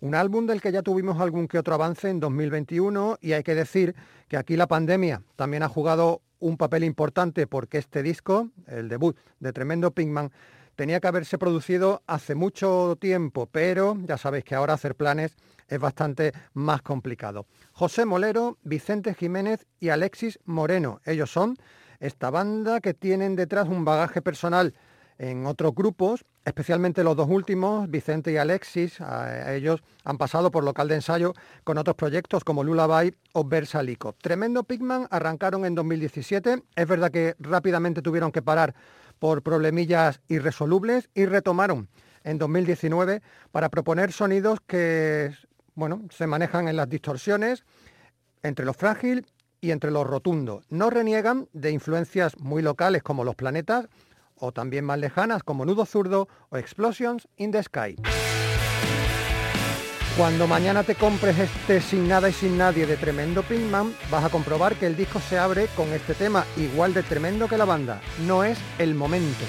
Un 0.00 0.14
álbum 0.14 0.46
del 0.46 0.62
que 0.62 0.72
ya 0.72 0.80
tuvimos 0.80 1.20
algún 1.20 1.46
que 1.46 1.58
otro 1.58 1.74
avance 1.74 2.08
en 2.08 2.20
2021 2.20 3.18
y 3.20 3.32
hay 3.32 3.42
que 3.42 3.54
decir 3.54 3.94
que 4.28 4.38
aquí 4.38 4.56
la 4.56 4.66
pandemia 4.66 5.20
también 5.36 5.62
ha 5.62 5.68
jugado 5.68 6.22
un 6.40 6.56
papel 6.56 6.84
importante 6.84 7.46
porque 7.46 7.76
este 7.76 8.02
disco, 8.02 8.48
el 8.66 8.88
debut 8.88 9.14
de 9.40 9.52
Tremendo 9.52 9.90
Pigman, 9.90 10.32
tenía 10.76 11.00
que 11.00 11.08
haberse 11.08 11.38
producido 11.38 12.02
hace 12.06 12.34
mucho 12.34 12.96
tiempo, 13.00 13.46
pero 13.46 13.96
ya 14.02 14.18
sabéis 14.18 14.44
que 14.44 14.54
ahora 14.54 14.74
hacer 14.74 14.94
planes 14.94 15.36
es 15.68 15.78
bastante 15.78 16.32
más 16.52 16.82
complicado. 16.82 17.46
José 17.72 18.04
Molero, 18.04 18.58
Vicente 18.62 19.14
Jiménez 19.14 19.66
y 19.80 19.88
Alexis 19.88 20.38
Moreno. 20.44 21.00
Ellos 21.04 21.30
son 21.30 21.56
esta 22.00 22.30
banda 22.30 22.80
que 22.80 22.94
tienen 22.94 23.36
detrás 23.36 23.68
un 23.68 23.84
bagaje 23.84 24.20
personal 24.20 24.74
en 25.18 25.46
otros 25.46 25.74
grupos, 25.74 26.24
especialmente 26.44 27.04
los 27.04 27.16
dos 27.16 27.28
últimos, 27.28 27.88
Vicente 27.90 28.32
y 28.32 28.36
Alexis, 28.36 28.98
ellos 29.48 29.82
han 30.04 30.18
pasado 30.18 30.50
por 30.50 30.64
local 30.64 30.88
de 30.88 30.96
ensayo 30.96 31.34
con 31.62 31.78
otros 31.78 31.96
proyectos 31.96 32.44
como 32.44 32.64
Lullaby 32.64 33.14
o 33.32 33.44
Versalico. 33.44 34.14
Tremendo 34.20 34.64
Pigman 34.64 35.06
arrancaron 35.10 35.64
en 35.64 35.74
2017, 35.74 36.62
es 36.74 36.86
verdad 36.88 37.10
que 37.10 37.34
rápidamente 37.38 38.02
tuvieron 38.02 38.32
que 38.32 38.42
parar 38.42 38.74
por 39.18 39.42
problemillas 39.42 40.20
irresolubles 40.28 41.08
y 41.14 41.26
retomaron 41.26 41.88
en 42.24 42.38
2019 42.38 43.22
para 43.52 43.68
proponer 43.68 44.12
sonidos 44.12 44.58
que 44.66 45.32
bueno, 45.74 46.02
se 46.10 46.26
manejan 46.26 46.68
en 46.68 46.76
las 46.76 46.88
distorsiones 46.88 47.64
entre 48.42 48.64
lo 48.64 48.74
frágil 48.74 49.26
y 49.60 49.70
entre 49.70 49.90
lo 49.90 50.04
rotundo. 50.04 50.62
No 50.68 50.90
reniegan 50.90 51.48
de 51.52 51.70
influencias 51.70 52.38
muy 52.38 52.62
locales 52.62 53.02
como 53.02 53.24
los 53.24 53.34
planetas 53.34 53.88
o 54.36 54.52
también 54.52 54.84
más 54.84 54.98
lejanas 54.98 55.42
como 55.42 55.64
Nudo 55.64 55.86
Zurdo 55.86 56.28
o 56.50 56.56
Explosions 56.56 57.28
in 57.36 57.52
the 57.52 57.62
Sky. 57.62 57.96
Cuando 60.16 60.46
mañana 60.46 60.84
te 60.84 60.94
compres 60.94 61.36
este 61.38 61.80
Sin 61.80 62.06
Nada 62.06 62.28
y 62.28 62.32
Sin 62.32 62.56
Nadie 62.56 62.86
de 62.86 62.96
Tremendo 62.96 63.42
Pinkman, 63.42 63.92
vas 64.12 64.24
a 64.24 64.28
comprobar 64.28 64.76
que 64.76 64.86
el 64.86 64.96
disco 64.96 65.18
se 65.18 65.38
abre 65.38 65.66
con 65.74 65.88
este 65.88 66.14
tema 66.14 66.44
igual 66.56 66.94
de 66.94 67.02
tremendo 67.02 67.48
que 67.48 67.58
la 67.58 67.64
banda. 67.64 68.00
No 68.24 68.44
es 68.44 68.56
el 68.78 68.94
momento. 68.94 69.44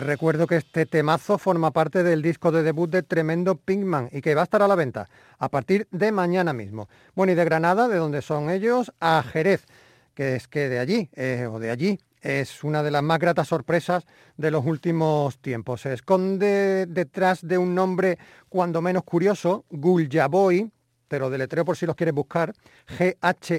Recuerdo 0.00 0.46
que 0.46 0.56
este 0.56 0.86
temazo 0.86 1.38
forma 1.38 1.70
parte 1.70 2.02
del 2.02 2.22
disco 2.22 2.50
de 2.50 2.62
debut 2.62 2.90
de 2.90 3.02
Tremendo 3.02 3.56
Pinkman 3.56 4.08
y 4.12 4.20
que 4.20 4.34
va 4.34 4.42
a 4.42 4.44
estar 4.44 4.62
a 4.62 4.68
la 4.68 4.74
venta 4.74 5.08
a 5.38 5.48
partir 5.48 5.88
de 5.90 6.12
mañana 6.12 6.52
mismo. 6.52 6.88
Bueno, 7.14 7.32
y 7.32 7.34
de 7.34 7.44
Granada, 7.44 7.88
de 7.88 7.96
donde 7.96 8.22
son 8.22 8.50
ellos, 8.50 8.92
a 9.00 9.22
Jerez, 9.22 9.66
que 10.14 10.36
es 10.36 10.48
que 10.48 10.68
de 10.68 10.78
allí, 10.78 11.10
eh, 11.14 11.48
o 11.50 11.58
de 11.58 11.70
allí, 11.70 11.98
es 12.22 12.62
una 12.64 12.82
de 12.82 12.90
las 12.90 13.02
más 13.02 13.18
gratas 13.18 13.48
sorpresas 13.48 14.06
de 14.36 14.50
los 14.50 14.64
últimos 14.64 15.38
tiempos. 15.38 15.82
Se 15.82 15.92
esconde 15.92 16.86
detrás 16.86 17.46
de 17.46 17.58
un 17.58 17.74
nombre 17.74 18.18
cuando 18.48 18.80
menos 18.80 19.02
curioso, 19.02 19.64
Guljaboy, 19.70 20.70
te 21.08 21.18
lo 21.18 21.28
deletreo 21.28 21.64
por 21.64 21.76
si 21.76 21.84
los 21.84 21.96
quieres 21.96 22.14
buscar, 22.14 22.54
G-H-O-U-L-J-A-B-O-Y, 22.98 23.58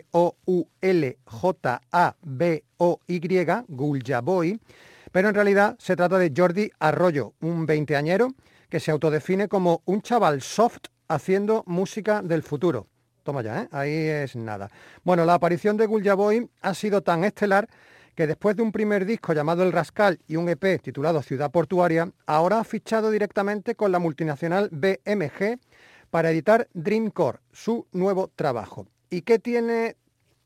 Guljaboy, 3.68 4.60
pero 5.14 5.30
en 5.30 5.36
realidad 5.36 5.76
se 5.78 5.96
trata 5.96 6.18
de 6.18 6.34
Jordi 6.36 6.72
Arroyo, 6.80 7.36
un 7.40 7.68
veinteañero 7.68 8.34
que 8.68 8.80
se 8.80 8.90
autodefine 8.90 9.48
como 9.48 9.84
un 9.86 10.02
chaval 10.02 10.42
soft 10.42 10.88
haciendo 11.08 11.64
música 11.68 12.24
del 12.24 12.42
futuro. 12.42 12.88
Toma 13.22 13.44
ya, 13.44 13.62
¿eh? 13.62 13.68
ahí 13.72 13.94
es 13.94 14.36
nada. 14.36 14.72
Bueno, 15.04 15.24
la 15.24 15.36
aparición 15.36 15.78
de 15.78 15.86
Guljaboy 15.86 16.50
ha 16.62 16.74
sido 16.74 17.04
tan 17.04 17.24
estelar 17.24 17.70
que 18.16 18.26
después 18.26 18.56
de 18.56 18.64
un 18.64 18.72
primer 18.72 19.06
disco 19.06 19.34
llamado 19.34 19.62
El 19.62 19.72
Rascal 19.72 20.20
y 20.28 20.36
un 20.36 20.50
EP 20.50 20.82
titulado 20.82 21.22
Ciudad 21.22 21.52
Portuaria, 21.52 22.12
ahora 22.26 22.60
ha 22.60 22.64
fichado 22.64 23.12
directamente 23.12 23.76
con 23.76 23.92
la 23.92 24.00
multinacional 24.00 24.70
BMG 24.72 25.60
para 26.10 26.32
editar 26.32 26.68
Dreamcore, 26.74 27.38
su 27.52 27.86
nuevo 27.92 28.32
trabajo. 28.36 28.88
¿Y 29.12 29.22
qué 29.22 29.38
tiene 29.38 29.96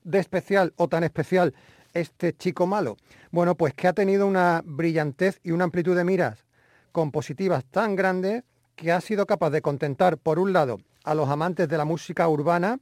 de 0.04 0.20
especial 0.20 0.74
o 0.76 0.90
tan 0.90 1.06
especial 1.06 1.54
este 1.98 2.36
chico 2.36 2.68
malo? 2.68 2.98
Bueno, 3.32 3.56
pues 3.56 3.74
que 3.74 3.88
ha 3.88 3.94
tenido 3.94 4.28
una 4.28 4.62
brillantez 4.66 5.40
y 5.44 5.52
una 5.52 5.66
amplitud 5.66 5.96
de 5.96 6.04
miras 6.04 6.46
compositivas 6.92 7.64
tan 7.66 7.96
grandes 7.96 8.44
que 8.76 8.92
ha 8.92 9.02
sido 9.02 9.26
capaz 9.26 9.50
de 9.50 9.62
contentar, 9.62 10.18
por 10.18 10.40
un 10.40 10.54
lado, 10.54 10.80
a 11.04 11.14
los 11.14 11.30
amantes 11.30 11.68
de 11.70 11.78
la 11.78 11.86
música 11.86 12.28
urbana, 12.28 12.80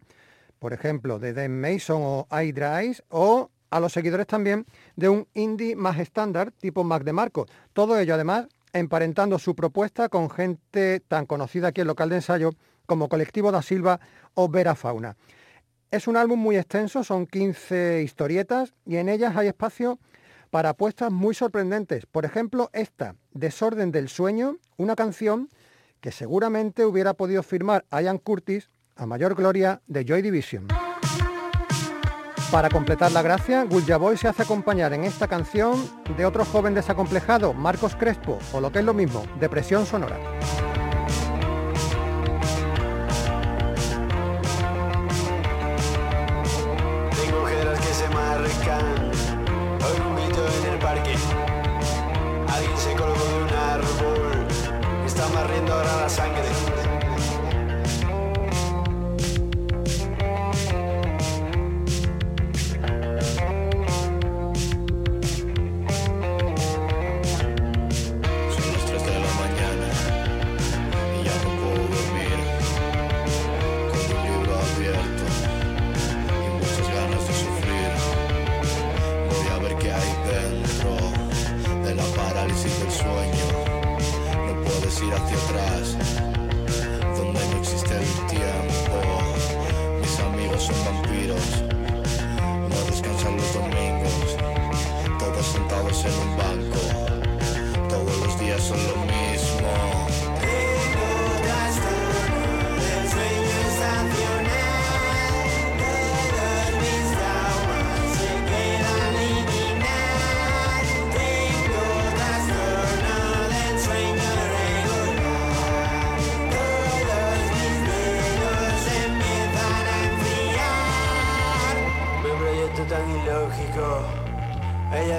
por 0.59 0.73
ejemplo, 0.73 1.19
de 1.19 1.33
Dan 1.33 1.59
Mason 1.59 2.01
o 2.01 2.27
Eyes, 2.31 3.03
o 3.09 3.49
a 3.69 3.79
los 3.79 3.93
seguidores 3.93 4.27
también 4.27 4.65
de 4.95 5.09
un 5.09 5.27
indie 5.33 5.75
más 5.75 5.99
estándar 5.99 6.51
tipo 6.51 6.83
Mac 6.83 7.03
de 7.03 7.13
Marco. 7.13 7.45
Todo 7.73 7.99
ello 7.99 8.13
además 8.13 8.47
emparentando 8.73 9.39
su 9.39 9.55
propuesta 9.55 10.09
con 10.09 10.29
gente 10.29 11.01
tan 11.01 11.25
conocida 11.25 11.69
aquí 11.69 11.81
en 11.81 11.87
local 11.87 12.09
de 12.09 12.15
ensayo 12.15 12.51
como 12.85 13.09
Colectivo 13.09 13.51
da 13.51 13.61
Silva 13.61 13.99
o 14.33 14.47
Vera 14.49 14.75
Fauna. 14.75 15.15
Es 15.95 16.09
un 16.09 16.17
álbum 16.17 16.37
muy 16.37 16.57
extenso, 16.57 17.05
son 17.05 17.25
15 17.25 18.01
historietas 18.01 18.73
y 18.85 18.97
en 18.97 19.07
ellas 19.07 19.37
hay 19.37 19.47
espacio 19.47 19.97
para 20.49 20.71
apuestas 20.71 21.09
muy 21.09 21.33
sorprendentes. 21.33 22.05
Por 22.05 22.25
ejemplo, 22.25 22.69
esta, 22.73 23.15
Desorden 23.31 23.93
del 23.93 24.09
Sueño, 24.09 24.57
una 24.75 24.97
canción 24.97 25.47
que 26.01 26.11
seguramente 26.11 26.85
hubiera 26.85 27.13
podido 27.13 27.43
firmar 27.43 27.85
Ian 27.93 28.17
Curtis 28.17 28.69
a 28.97 29.05
mayor 29.05 29.35
gloria 29.35 29.81
de 29.87 30.03
Joy 30.03 30.21
Division. 30.21 30.67
Para 32.51 32.67
completar 32.67 33.13
la 33.13 33.21
gracia, 33.21 33.63
Gulja 33.63 33.95
Boy 33.95 34.17
se 34.17 34.27
hace 34.27 34.43
acompañar 34.43 34.91
en 34.91 35.05
esta 35.05 35.29
canción 35.29 35.89
de 36.17 36.25
otro 36.25 36.43
joven 36.43 36.73
desacomplejado, 36.73 37.53
Marcos 37.53 37.95
Crespo, 37.95 38.37
o 38.51 38.59
lo 38.59 38.69
que 38.69 38.79
es 38.79 38.85
lo 38.85 38.93
mismo, 38.93 39.23
Depresión 39.39 39.85
Sonora. 39.85 40.19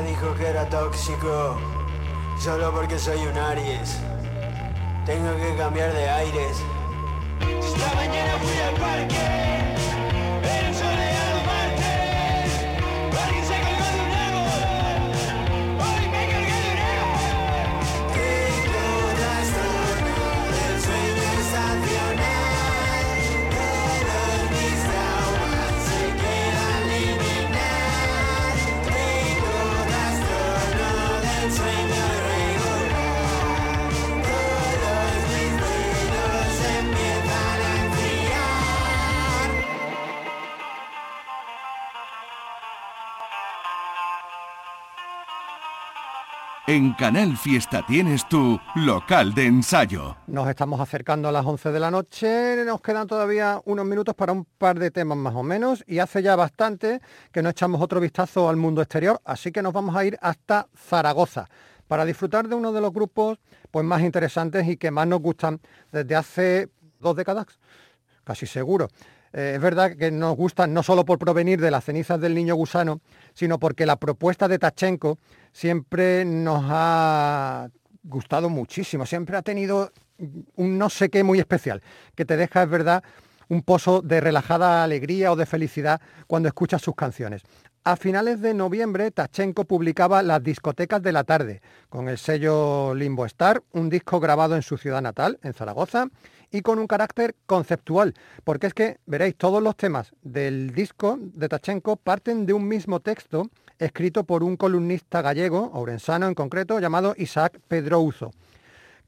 Dijo 0.04 0.34
que 0.34 0.46
era 0.46 0.68
tóxico. 0.68 1.58
Solo 2.38 2.70
porque 2.72 2.98
soy 2.98 3.26
un 3.26 3.36
Aries. 3.36 3.98
Tengo 5.06 5.34
que 5.36 5.56
cambiar 5.56 5.92
de 5.92 6.08
aires. 6.08 6.58
Esta 7.40 7.94
mañana 7.94 8.38
fui 8.38 8.58
al 8.60 8.74
parque. 8.74 9.75
En 46.76 46.92
Canal 46.92 47.38
Fiesta 47.38 47.86
tienes 47.86 48.28
tu 48.28 48.60
local 48.74 49.32
de 49.32 49.46
ensayo. 49.46 50.14
Nos 50.26 50.46
estamos 50.46 50.78
acercando 50.78 51.26
a 51.26 51.32
las 51.32 51.46
11 51.46 51.72
de 51.72 51.80
la 51.80 51.90
noche, 51.90 52.66
nos 52.66 52.82
quedan 52.82 53.06
todavía 53.06 53.62
unos 53.64 53.86
minutos 53.86 54.14
para 54.14 54.32
un 54.32 54.44
par 54.44 54.78
de 54.78 54.90
temas 54.90 55.16
más 55.16 55.34
o 55.34 55.42
menos 55.42 55.82
y 55.86 56.00
hace 56.00 56.22
ya 56.22 56.36
bastante 56.36 57.00
que 57.32 57.40
no 57.40 57.48
echamos 57.48 57.80
otro 57.80 57.98
vistazo 57.98 58.50
al 58.50 58.56
mundo 58.56 58.82
exterior, 58.82 59.18
así 59.24 59.52
que 59.52 59.62
nos 59.62 59.72
vamos 59.72 59.96
a 59.96 60.04
ir 60.04 60.18
hasta 60.20 60.68
Zaragoza 60.76 61.48
para 61.88 62.04
disfrutar 62.04 62.46
de 62.46 62.54
uno 62.54 62.70
de 62.72 62.82
los 62.82 62.92
grupos 62.92 63.38
pues 63.70 63.86
más 63.86 64.02
interesantes 64.02 64.68
y 64.68 64.76
que 64.76 64.90
más 64.90 65.06
nos 65.06 65.20
gustan 65.20 65.62
desde 65.92 66.14
hace 66.14 66.68
dos 67.00 67.16
décadas, 67.16 67.46
casi 68.22 68.44
seguro. 68.44 68.88
Eh, 69.32 69.52
es 69.56 69.60
verdad 69.60 69.96
que 69.96 70.10
nos 70.10 70.36
gustan 70.36 70.72
no 70.72 70.82
solo 70.82 71.04
por 71.04 71.18
provenir 71.18 71.60
de 71.60 71.70
las 71.70 71.84
cenizas 71.84 72.20
del 72.20 72.34
niño 72.34 72.54
gusano, 72.54 73.00
sino 73.34 73.58
porque 73.58 73.86
la 73.86 73.96
propuesta 73.96 74.48
de 74.48 74.58
Tachenko 74.58 75.18
siempre 75.52 76.24
nos 76.24 76.64
ha 76.68 77.68
gustado 78.02 78.48
muchísimo, 78.48 79.04
siempre 79.06 79.36
ha 79.36 79.42
tenido 79.42 79.92
un 80.56 80.78
no 80.78 80.88
sé 80.88 81.10
qué 81.10 81.22
muy 81.24 81.38
especial, 81.38 81.82
que 82.14 82.24
te 82.24 82.36
deja, 82.36 82.62
es 82.62 82.70
verdad, 82.70 83.02
un 83.48 83.62
pozo 83.62 84.02
de 84.02 84.20
relajada 84.20 84.82
alegría 84.82 85.32
o 85.32 85.36
de 85.36 85.46
felicidad 85.46 86.00
cuando 86.26 86.48
escuchas 86.48 86.82
sus 86.82 86.94
canciones. 86.94 87.42
A 87.84 87.96
finales 87.96 88.40
de 88.40 88.52
noviembre, 88.52 89.12
Tachenko 89.12 89.64
publicaba 89.64 90.22
Las 90.22 90.42
discotecas 90.42 91.00
de 91.02 91.12
la 91.12 91.22
tarde, 91.22 91.62
con 91.88 92.08
el 92.08 92.18
sello 92.18 92.94
Limbo 92.94 93.26
Star, 93.26 93.62
un 93.72 93.88
disco 93.88 94.18
grabado 94.18 94.56
en 94.56 94.62
su 94.62 94.76
ciudad 94.76 95.00
natal, 95.00 95.38
en 95.44 95.54
Zaragoza, 95.54 96.08
y 96.50 96.62
con 96.62 96.78
un 96.78 96.86
carácter 96.86 97.34
conceptual, 97.46 98.14
porque 98.44 98.68
es 98.68 98.74
que, 98.74 98.98
veréis, 99.06 99.36
todos 99.36 99.62
los 99.62 99.76
temas 99.76 100.12
del 100.22 100.72
disco 100.72 101.18
de 101.20 101.48
Tachenko 101.48 101.96
parten 101.96 102.46
de 102.46 102.52
un 102.52 102.66
mismo 102.66 103.00
texto 103.00 103.50
escrito 103.78 104.24
por 104.24 104.42
un 104.42 104.56
columnista 104.56 105.22
gallego, 105.22 105.70
ourensano 105.74 106.26
en 106.26 106.34
concreto, 106.34 106.80
llamado 106.80 107.14
Isaac 107.18 107.60
Pedrouzo. 107.68 108.32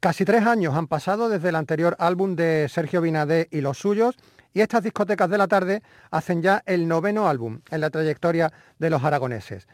Casi 0.01 0.25
tres 0.25 0.47
años 0.47 0.75
han 0.77 0.87
pasado 0.87 1.29
desde 1.29 1.49
el 1.49 1.57
anterior 1.57 1.97
álbum 1.99 2.37
de 2.37 2.69
Sergio 2.69 3.01
Binadé 3.01 3.49
y 3.51 3.61
los 3.61 3.79
suyos, 3.79 4.17
y 4.55 4.61
estas 4.61 4.83
discotecas 4.83 5.29
de 5.29 5.39
la 5.39 5.49
tarde 5.49 5.83
hacen 6.11 6.43
ya 6.43 6.63
el 6.67 6.89
noveno 6.89 7.29
álbum 7.29 7.61
en 7.71 7.81
la 7.81 7.91
trayectoria 7.91 8.53
de 8.79 8.91
los 8.91 9.03
aragoneses. 9.05 9.67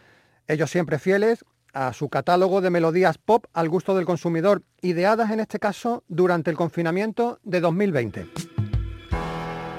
Ellos 0.47 0.71
siempre 0.71 0.99
fieles 0.99 1.45
a 1.75 1.93
su 1.93 2.09
catálogo 2.09 2.61
de 2.61 2.70
melodías 2.70 3.18
pop 3.18 3.47
al 3.53 3.68
gusto 3.68 3.95
del 3.95 4.07
consumidor, 4.07 4.62
ideadas 4.81 5.31
en 5.31 5.41
este 5.41 5.59
caso 5.59 6.05
durante 6.09 6.51
el 6.51 6.57
confinamiento 6.57 7.39
de 7.43 7.61
2020. 7.61 8.27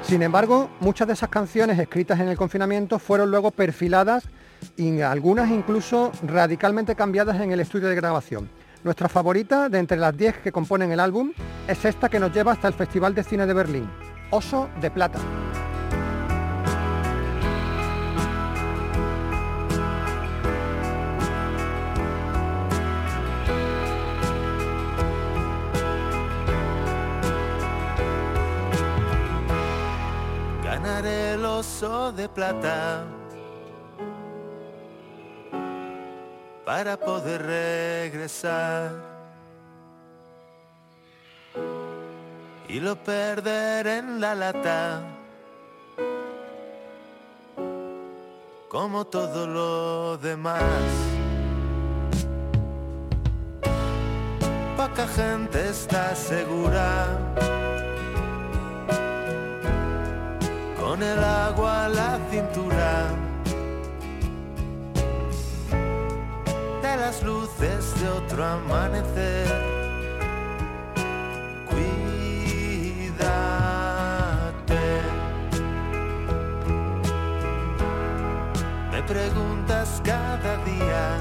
Sin 0.03 0.21
embargo, 0.21 0.69
muchas 0.81 1.07
de 1.07 1.13
esas 1.13 1.29
canciones 1.29 1.79
escritas 1.79 2.19
en 2.19 2.27
el 2.27 2.37
confinamiento 2.37 2.99
fueron 2.99 3.31
luego 3.31 3.49
perfiladas 3.49 4.25
y 4.77 5.01
algunas 5.01 5.49
incluso 5.49 6.11
radicalmente 6.21 6.95
cambiadas 6.95 7.41
en 7.41 7.51
el 7.51 7.59
estudio 7.59 7.87
de 7.87 7.95
grabación. 7.95 8.49
Nuestra 8.83 9.09
favorita 9.09 9.67
de 9.67 9.79
entre 9.79 9.97
las 9.97 10.15
10 10.15 10.37
que 10.37 10.51
componen 10.51 10.91
el 10.91 10.99
álbum 10.99 11.31
es 11.67 11.83
esta 11.85 12.07
que 12.07 12.19
nos 12.19 12.31
lleva 12.31 12.51
hasta 12.51 12.67
el 12.67 12.75
Festival 12.75 13.15
de 13.15 13.23
Cine 13.23 13.47
de 13.47 13.53
Berlín, 13.55 13.89
Oso 14.29 14.69
de 14.79 14.91
Plata. 14.91 15.17
De 31.55 32.27
plata 32.27 33.05
para 36.65 36.97
poder 36.97 37.43
regresar 37.43 38.91
y 42.67 42.81
lo 42.81 42.97
perderé 42.97 43.99
en 43.99 44.19
la 44.19 44.35
lata 44.35 45.01
como 48.67 49.05
todo 49.05 49.47
lo 49.47 50.17
demás. 50.17 50.61
Poca 54.75 55.07
gente 55.07 55.69
está 55.69 56.13
segura 56.15 57.07
con 60.95 61.03
el 61.03 61.21
agua 61.21 61.85
a 61.85 61.89
la 61.89 62.19
cintura. 62.31 63.09
de 66.81 66.97
las 66.97 67.21
luces 67.21 67.99
de 67.99 68.07
otro 68.07 68.45
amanecer. 68.45 69.47
Cuídate. 71.69 73.15
Me 78.91 79.03
preguntas 79.03 80.01
cada 80.05 80.55
día 80.63 81.17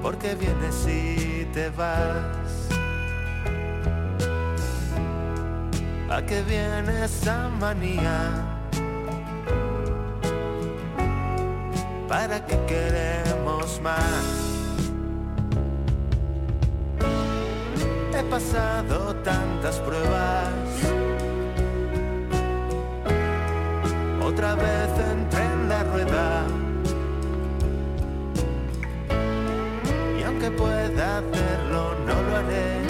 por 0.00 0.16
qué 0.16 0.34
vienes 0.36 0.86
y 0.86 1.44
te 1.52 1.68
vas. 1.68 2.47
¿A 6.10 6.22
qué 6.22 6.42
viene 6.42 7.04
esa 7.04 7.50
manía? 7.60 8.30
¿Para 12.08 12.44
qué 12.46 12.58
queremos 12.66 13.78
más? 13.82 14.24
He 18.18 18.22
pasado 18.30 19.14
tantas 19.16 19.76
pruebas. 19.80 20.48
Otra 24.24 24.54
vez 24.54 24.90
entré 25.12 25.44
en 25.44 25.68
la 25.68 25.84
rueda. 25.84 26.46
Y 30.18 30.22
aunque 30.22 30.50
pueda 30.52 31.18
hacerlo, 31.18 31.94
no 32.06 32.22
lo 32.22 32.36
haré. 32.36 32.87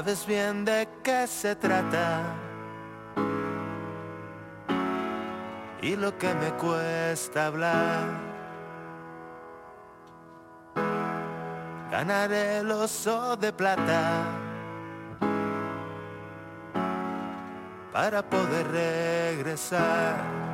Sabes 0.00 0.24
bien 0.26 0.64
de 0.64 0.88
qué 1.04 1.26
se 1.26 1.54
trata 1.54 2.22
y 5.82 5.94
lo 5.94 6.16
que 6.16 6.32
me 6.36 6.52
cuesta 6.52 7.48
hablar. 7.48 8.08
Ganaré 11.90 12.60
el 12.60 12.70
oso 12.70 13.36
de 13.36 13.52
plata. 13.52 14.24
para 17.92 18.22
poder 18.22 18.68
regresar. 18.68 20.49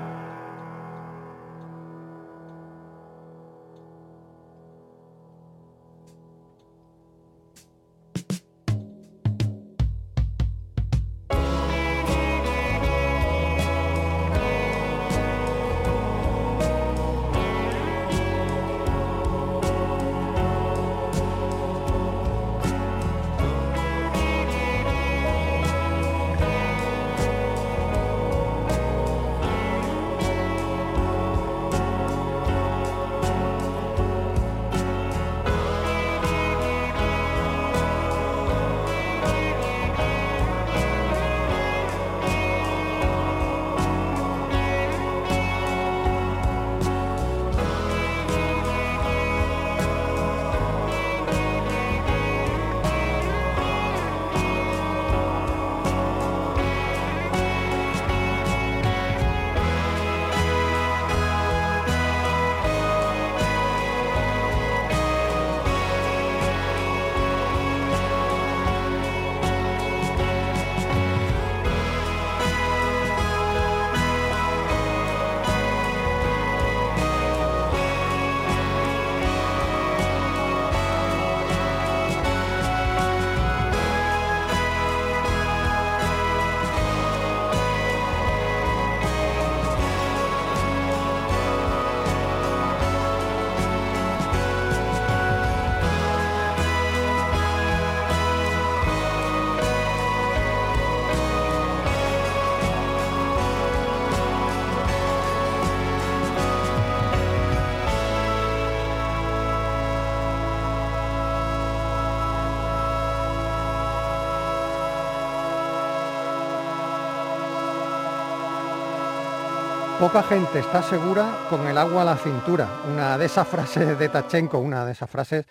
Poca 119.99 120.23
gente 120.23 120.59
está 120.59 120.83
segura 120.83 121.47
con 121.49 121.67
el 121.67 121.79
agua 121.79 122.03
a 122.03 122.05
la 122.05 122.17
cintura. 122.19 122.69
Una 122.93 123.17
de 123.17 123.25
esas 123.25 123.49
frases 123.49 123.99
de 123.99 124.11
Tachenko, 124.11 124.59
una 124.59 124.85
de 124.85 124.93
esas 124.93 125.09
frases 125.09 125.47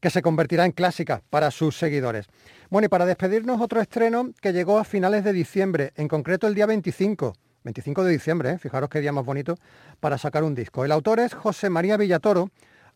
que 0.00 0.08
se 0.08 0.22
convertirá 0.22 0.64
en 0.64 0.72
clásica 0.72 1.20
para 1.28 1.50
sus 1.50 1.76
seguidores. 1.76 2.26
Bueno, 2.70 2.86
y 2.86 2.88
para 2.88 3.04
despedirnos 3.04 3.60
otro 3.60 3.78
estreno 3.78 4.30
que 4.40 4.54
llegó 4.54 4.78
a 4.78 4.84
finales 4.84 5.22
de 5.22 5.34
diciembre, 5.34 5.92
en 5.96 6.08
concreto 6.08 6.46
el 6.46 6.54
día 6.54 6.64
25. 6.64 7.34
25 7.62 8.04
de 8.04 8.10
diciembre, 8.10 8.50
¿eh? 8.52 8.58
fijaros 8.58 8.88
qué 8.88 9.00
día 9.00 9.12
más 9.12 9.26
bonito 9.26 9.56
para 10.00 10.16
sacar 10.16 10.44
un 10.44 10.54
disco. 10.54 10.82
El 10.82 10.92
autor 10.92 11.20
es 11.20 11.34
José 11.34 11.68
María 11.68 11.98
Villatoro, 11.98 12.48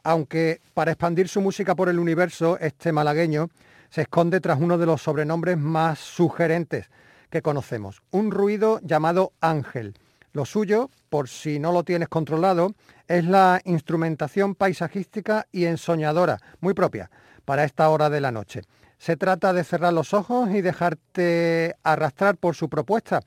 aunque 0.04 0.62
para 0.72 0.92
expandir 0.92 1.28
su 1.28 1.42
música 1.42 1.74
por 1.74 1.90
el 1.90 1.98
universo, 1.98 2.56
este 2.60 2.92
malagueño 2.92 3.50
se 3.90 4.00
esconde 4.02 4.40
tras 4.40 4.58
uno 4.58 4.78
de 4.78 4.86
los 4.86 5.02
sobrenombres 5.02 5.58
más 5.58 5.98
sugerentes 5.98 6.88
que 7.28 7.42
conocemos, 7.42 8.00
un 8.10 8.30
ruido 8.30 8.80
llamado 8.82 9.34
Ángel. 9.42 9.94
Lo 10.34 10.44
suyo, 10.44 10.90
por 11.10 11.28
si 11.28 11.60
no 11.60 11.70
lo 11.70 11.84
tienes 11.84 12.08
controlado, 12.08 12.74
es 13.06 13.24
la 13.24 13.60
instrumentación 13.64 14.56
paisajística 14.56 15.46
y 15.52 15.66
ensoñadora, 15.66 16.40
muy 16.58 16.74
propia 16.74 17.08
para 17.44 17.62
esta 17.62 17.88
hora 17.88 18.10
de 18.10 18.20
la 18.20 18.32
noche. 18.32 18.62
Se 18.98 19.16
trata 19.16 19.52
de 19.52 19.62
cerrar 19.62 19.92
los 19.92 20.12
ojos 20.12 20.50
y 20.50 20.60
dejarte 20.60 21.76
arrastrar 21.84 22.36
por 22.36 22.56
su 22.56 22.68
propuesta. 22.68 23.20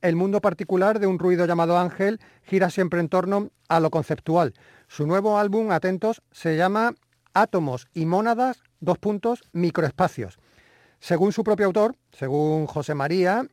El 0.00 0.16
mundo 0.16 0.40
particular 0.40 1.00
de 1.00 1.06
un 1.06 1.18
ruido 1.18 1.44
llamado 1.44 1.76
Ángel 1.76 2.18
gira 2.44 2.70
siempre 2.70 3.00
en 3.00 3.10
torno 3.10 3.50
a 3.68 3.78
lo 3.78 3.90
conceptual. 3.90 4.54
Su 4.88 5.06
nuevo 5.06 5.36
álbum, 5.36 5.70
atentos, 5.70 6.22
se 6.32 6.56
llama 6.56 6.94
Átomos 7.34 7.88
y 7.92 8.06
Mónadas, 8.06 8.62
dos 8.80 8.96
puntos, 8.96 9.42
microespacios. 9.52 10.38
Según 10.98 11.32
su 11.32 11.44
propio 11.44 11.66
autor, 11.66 11.94
según 12.10 12.66
José 12.66 12.94
María, 12.94 13.46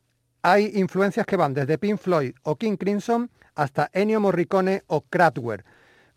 hay 0.43 0.71
influencias 0.75 1.25
que 1.25 1.37
van 1.37 1.53
desde 1.53 1.77
Pink 1.77 1.97
Floyd 1.97 2.33
o 2.43 2.55
King 2.55 2.77
Crimson 2.77 3.29
hasta 3.55 3.89
Ennio 3.93 4.19
Morricone 4.19 4.83
o 4.87 5.01
Kraftwerk. 5.01 5.65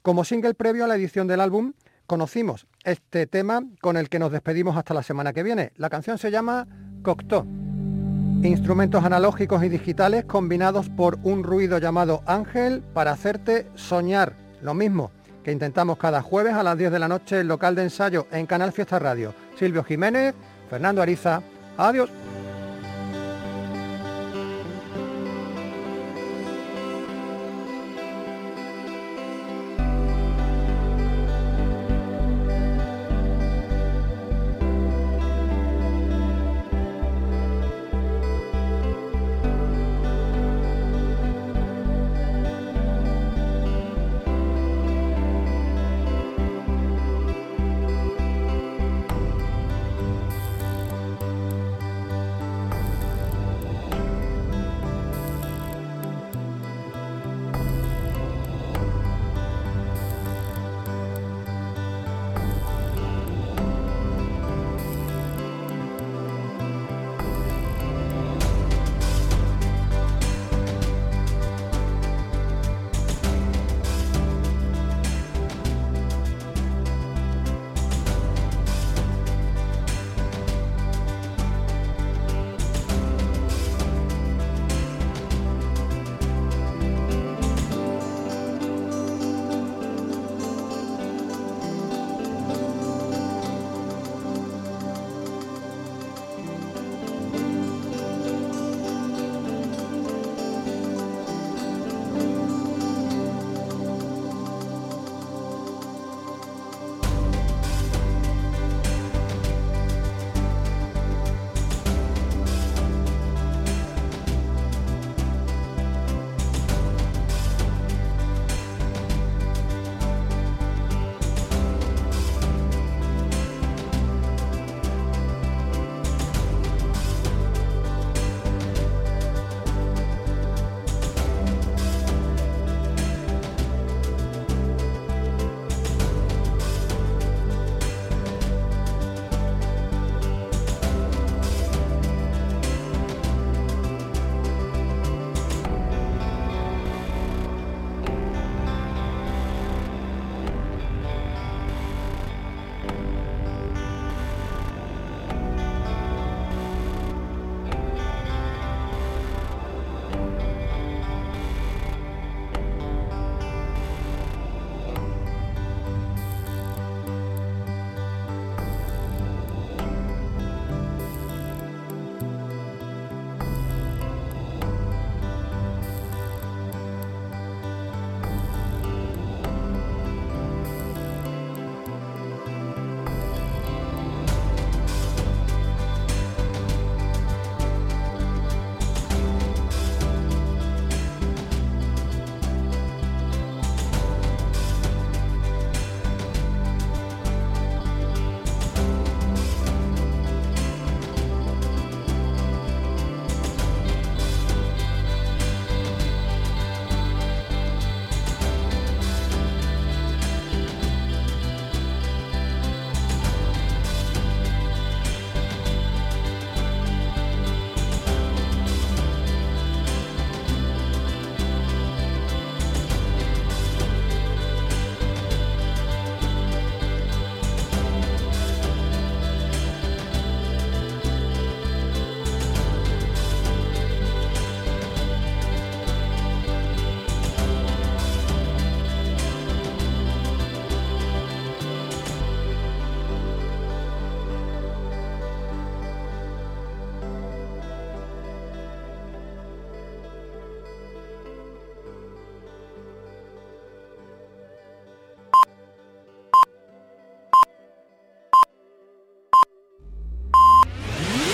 Como 0.02 0.24
single 0.24 0.54
previo 0.54 0.84
a 0.84 0.88
la 0.88 0.96
edición 0.96 1.26
del 1.26 1.40
álbum, 1.40 1.72
conocimos 2.06 2.66
este 2.84 3.26
tema 3.26 3.62
con 3.80 3.96
el 3.96 4.08
que 4.08 4.18
nos 4.18 4.32
despedimos 4.32 4.76
hasta 4.76 4.94
la 4.94 5.02
semana 5.02 5.32
que 5.32 5.42
viene. 5.42 5.72
La 5.76 5.90
canción 5.90 6.18
se 6.18 6.30
llama 6.30 6.66
Cocteau. 7.02 7.44
Instrumentos 8.42 9.04
analógicos 9.04 9.64
y 9.64 9.68
digitales 9.68 10.24
combinados 10.24 10.90
por 10.90 11.18
un 11.22 11.42
ruido 11.42 11.78
llamado 11.78 12.22
Ángel 12.26 12.82
para 12.92 13.12
hacerte 13.12 13.66
soñar. 13.74 14.34
Lo 14.60 14.74
mismo 14.74 15.10
que 15.42 15.52
intentamos 15.52 15.98
cada 15.98 16.22
jueves 16.22 16.54
a 16.54 16.62
las 16.62 16.76
10 16.76 16.92
de 16.92 16.98
la 16.98 17.08
noche 17.08 17.40
en 17.40 17.48
local 17.48 17.74
de 17.74 17.84
ensayo 17.84 18.26
en 18.32 18.46
Canal 18.46 18.72
Fiesta 18.72 18.98
Radio. 18.98 19.34
Silvio 19.58 19.84
Jiménez, 19.84 20.34
Fernando 20.68 21.02
Ariza. 21.02 21.42
Adiós. 21.76 22.10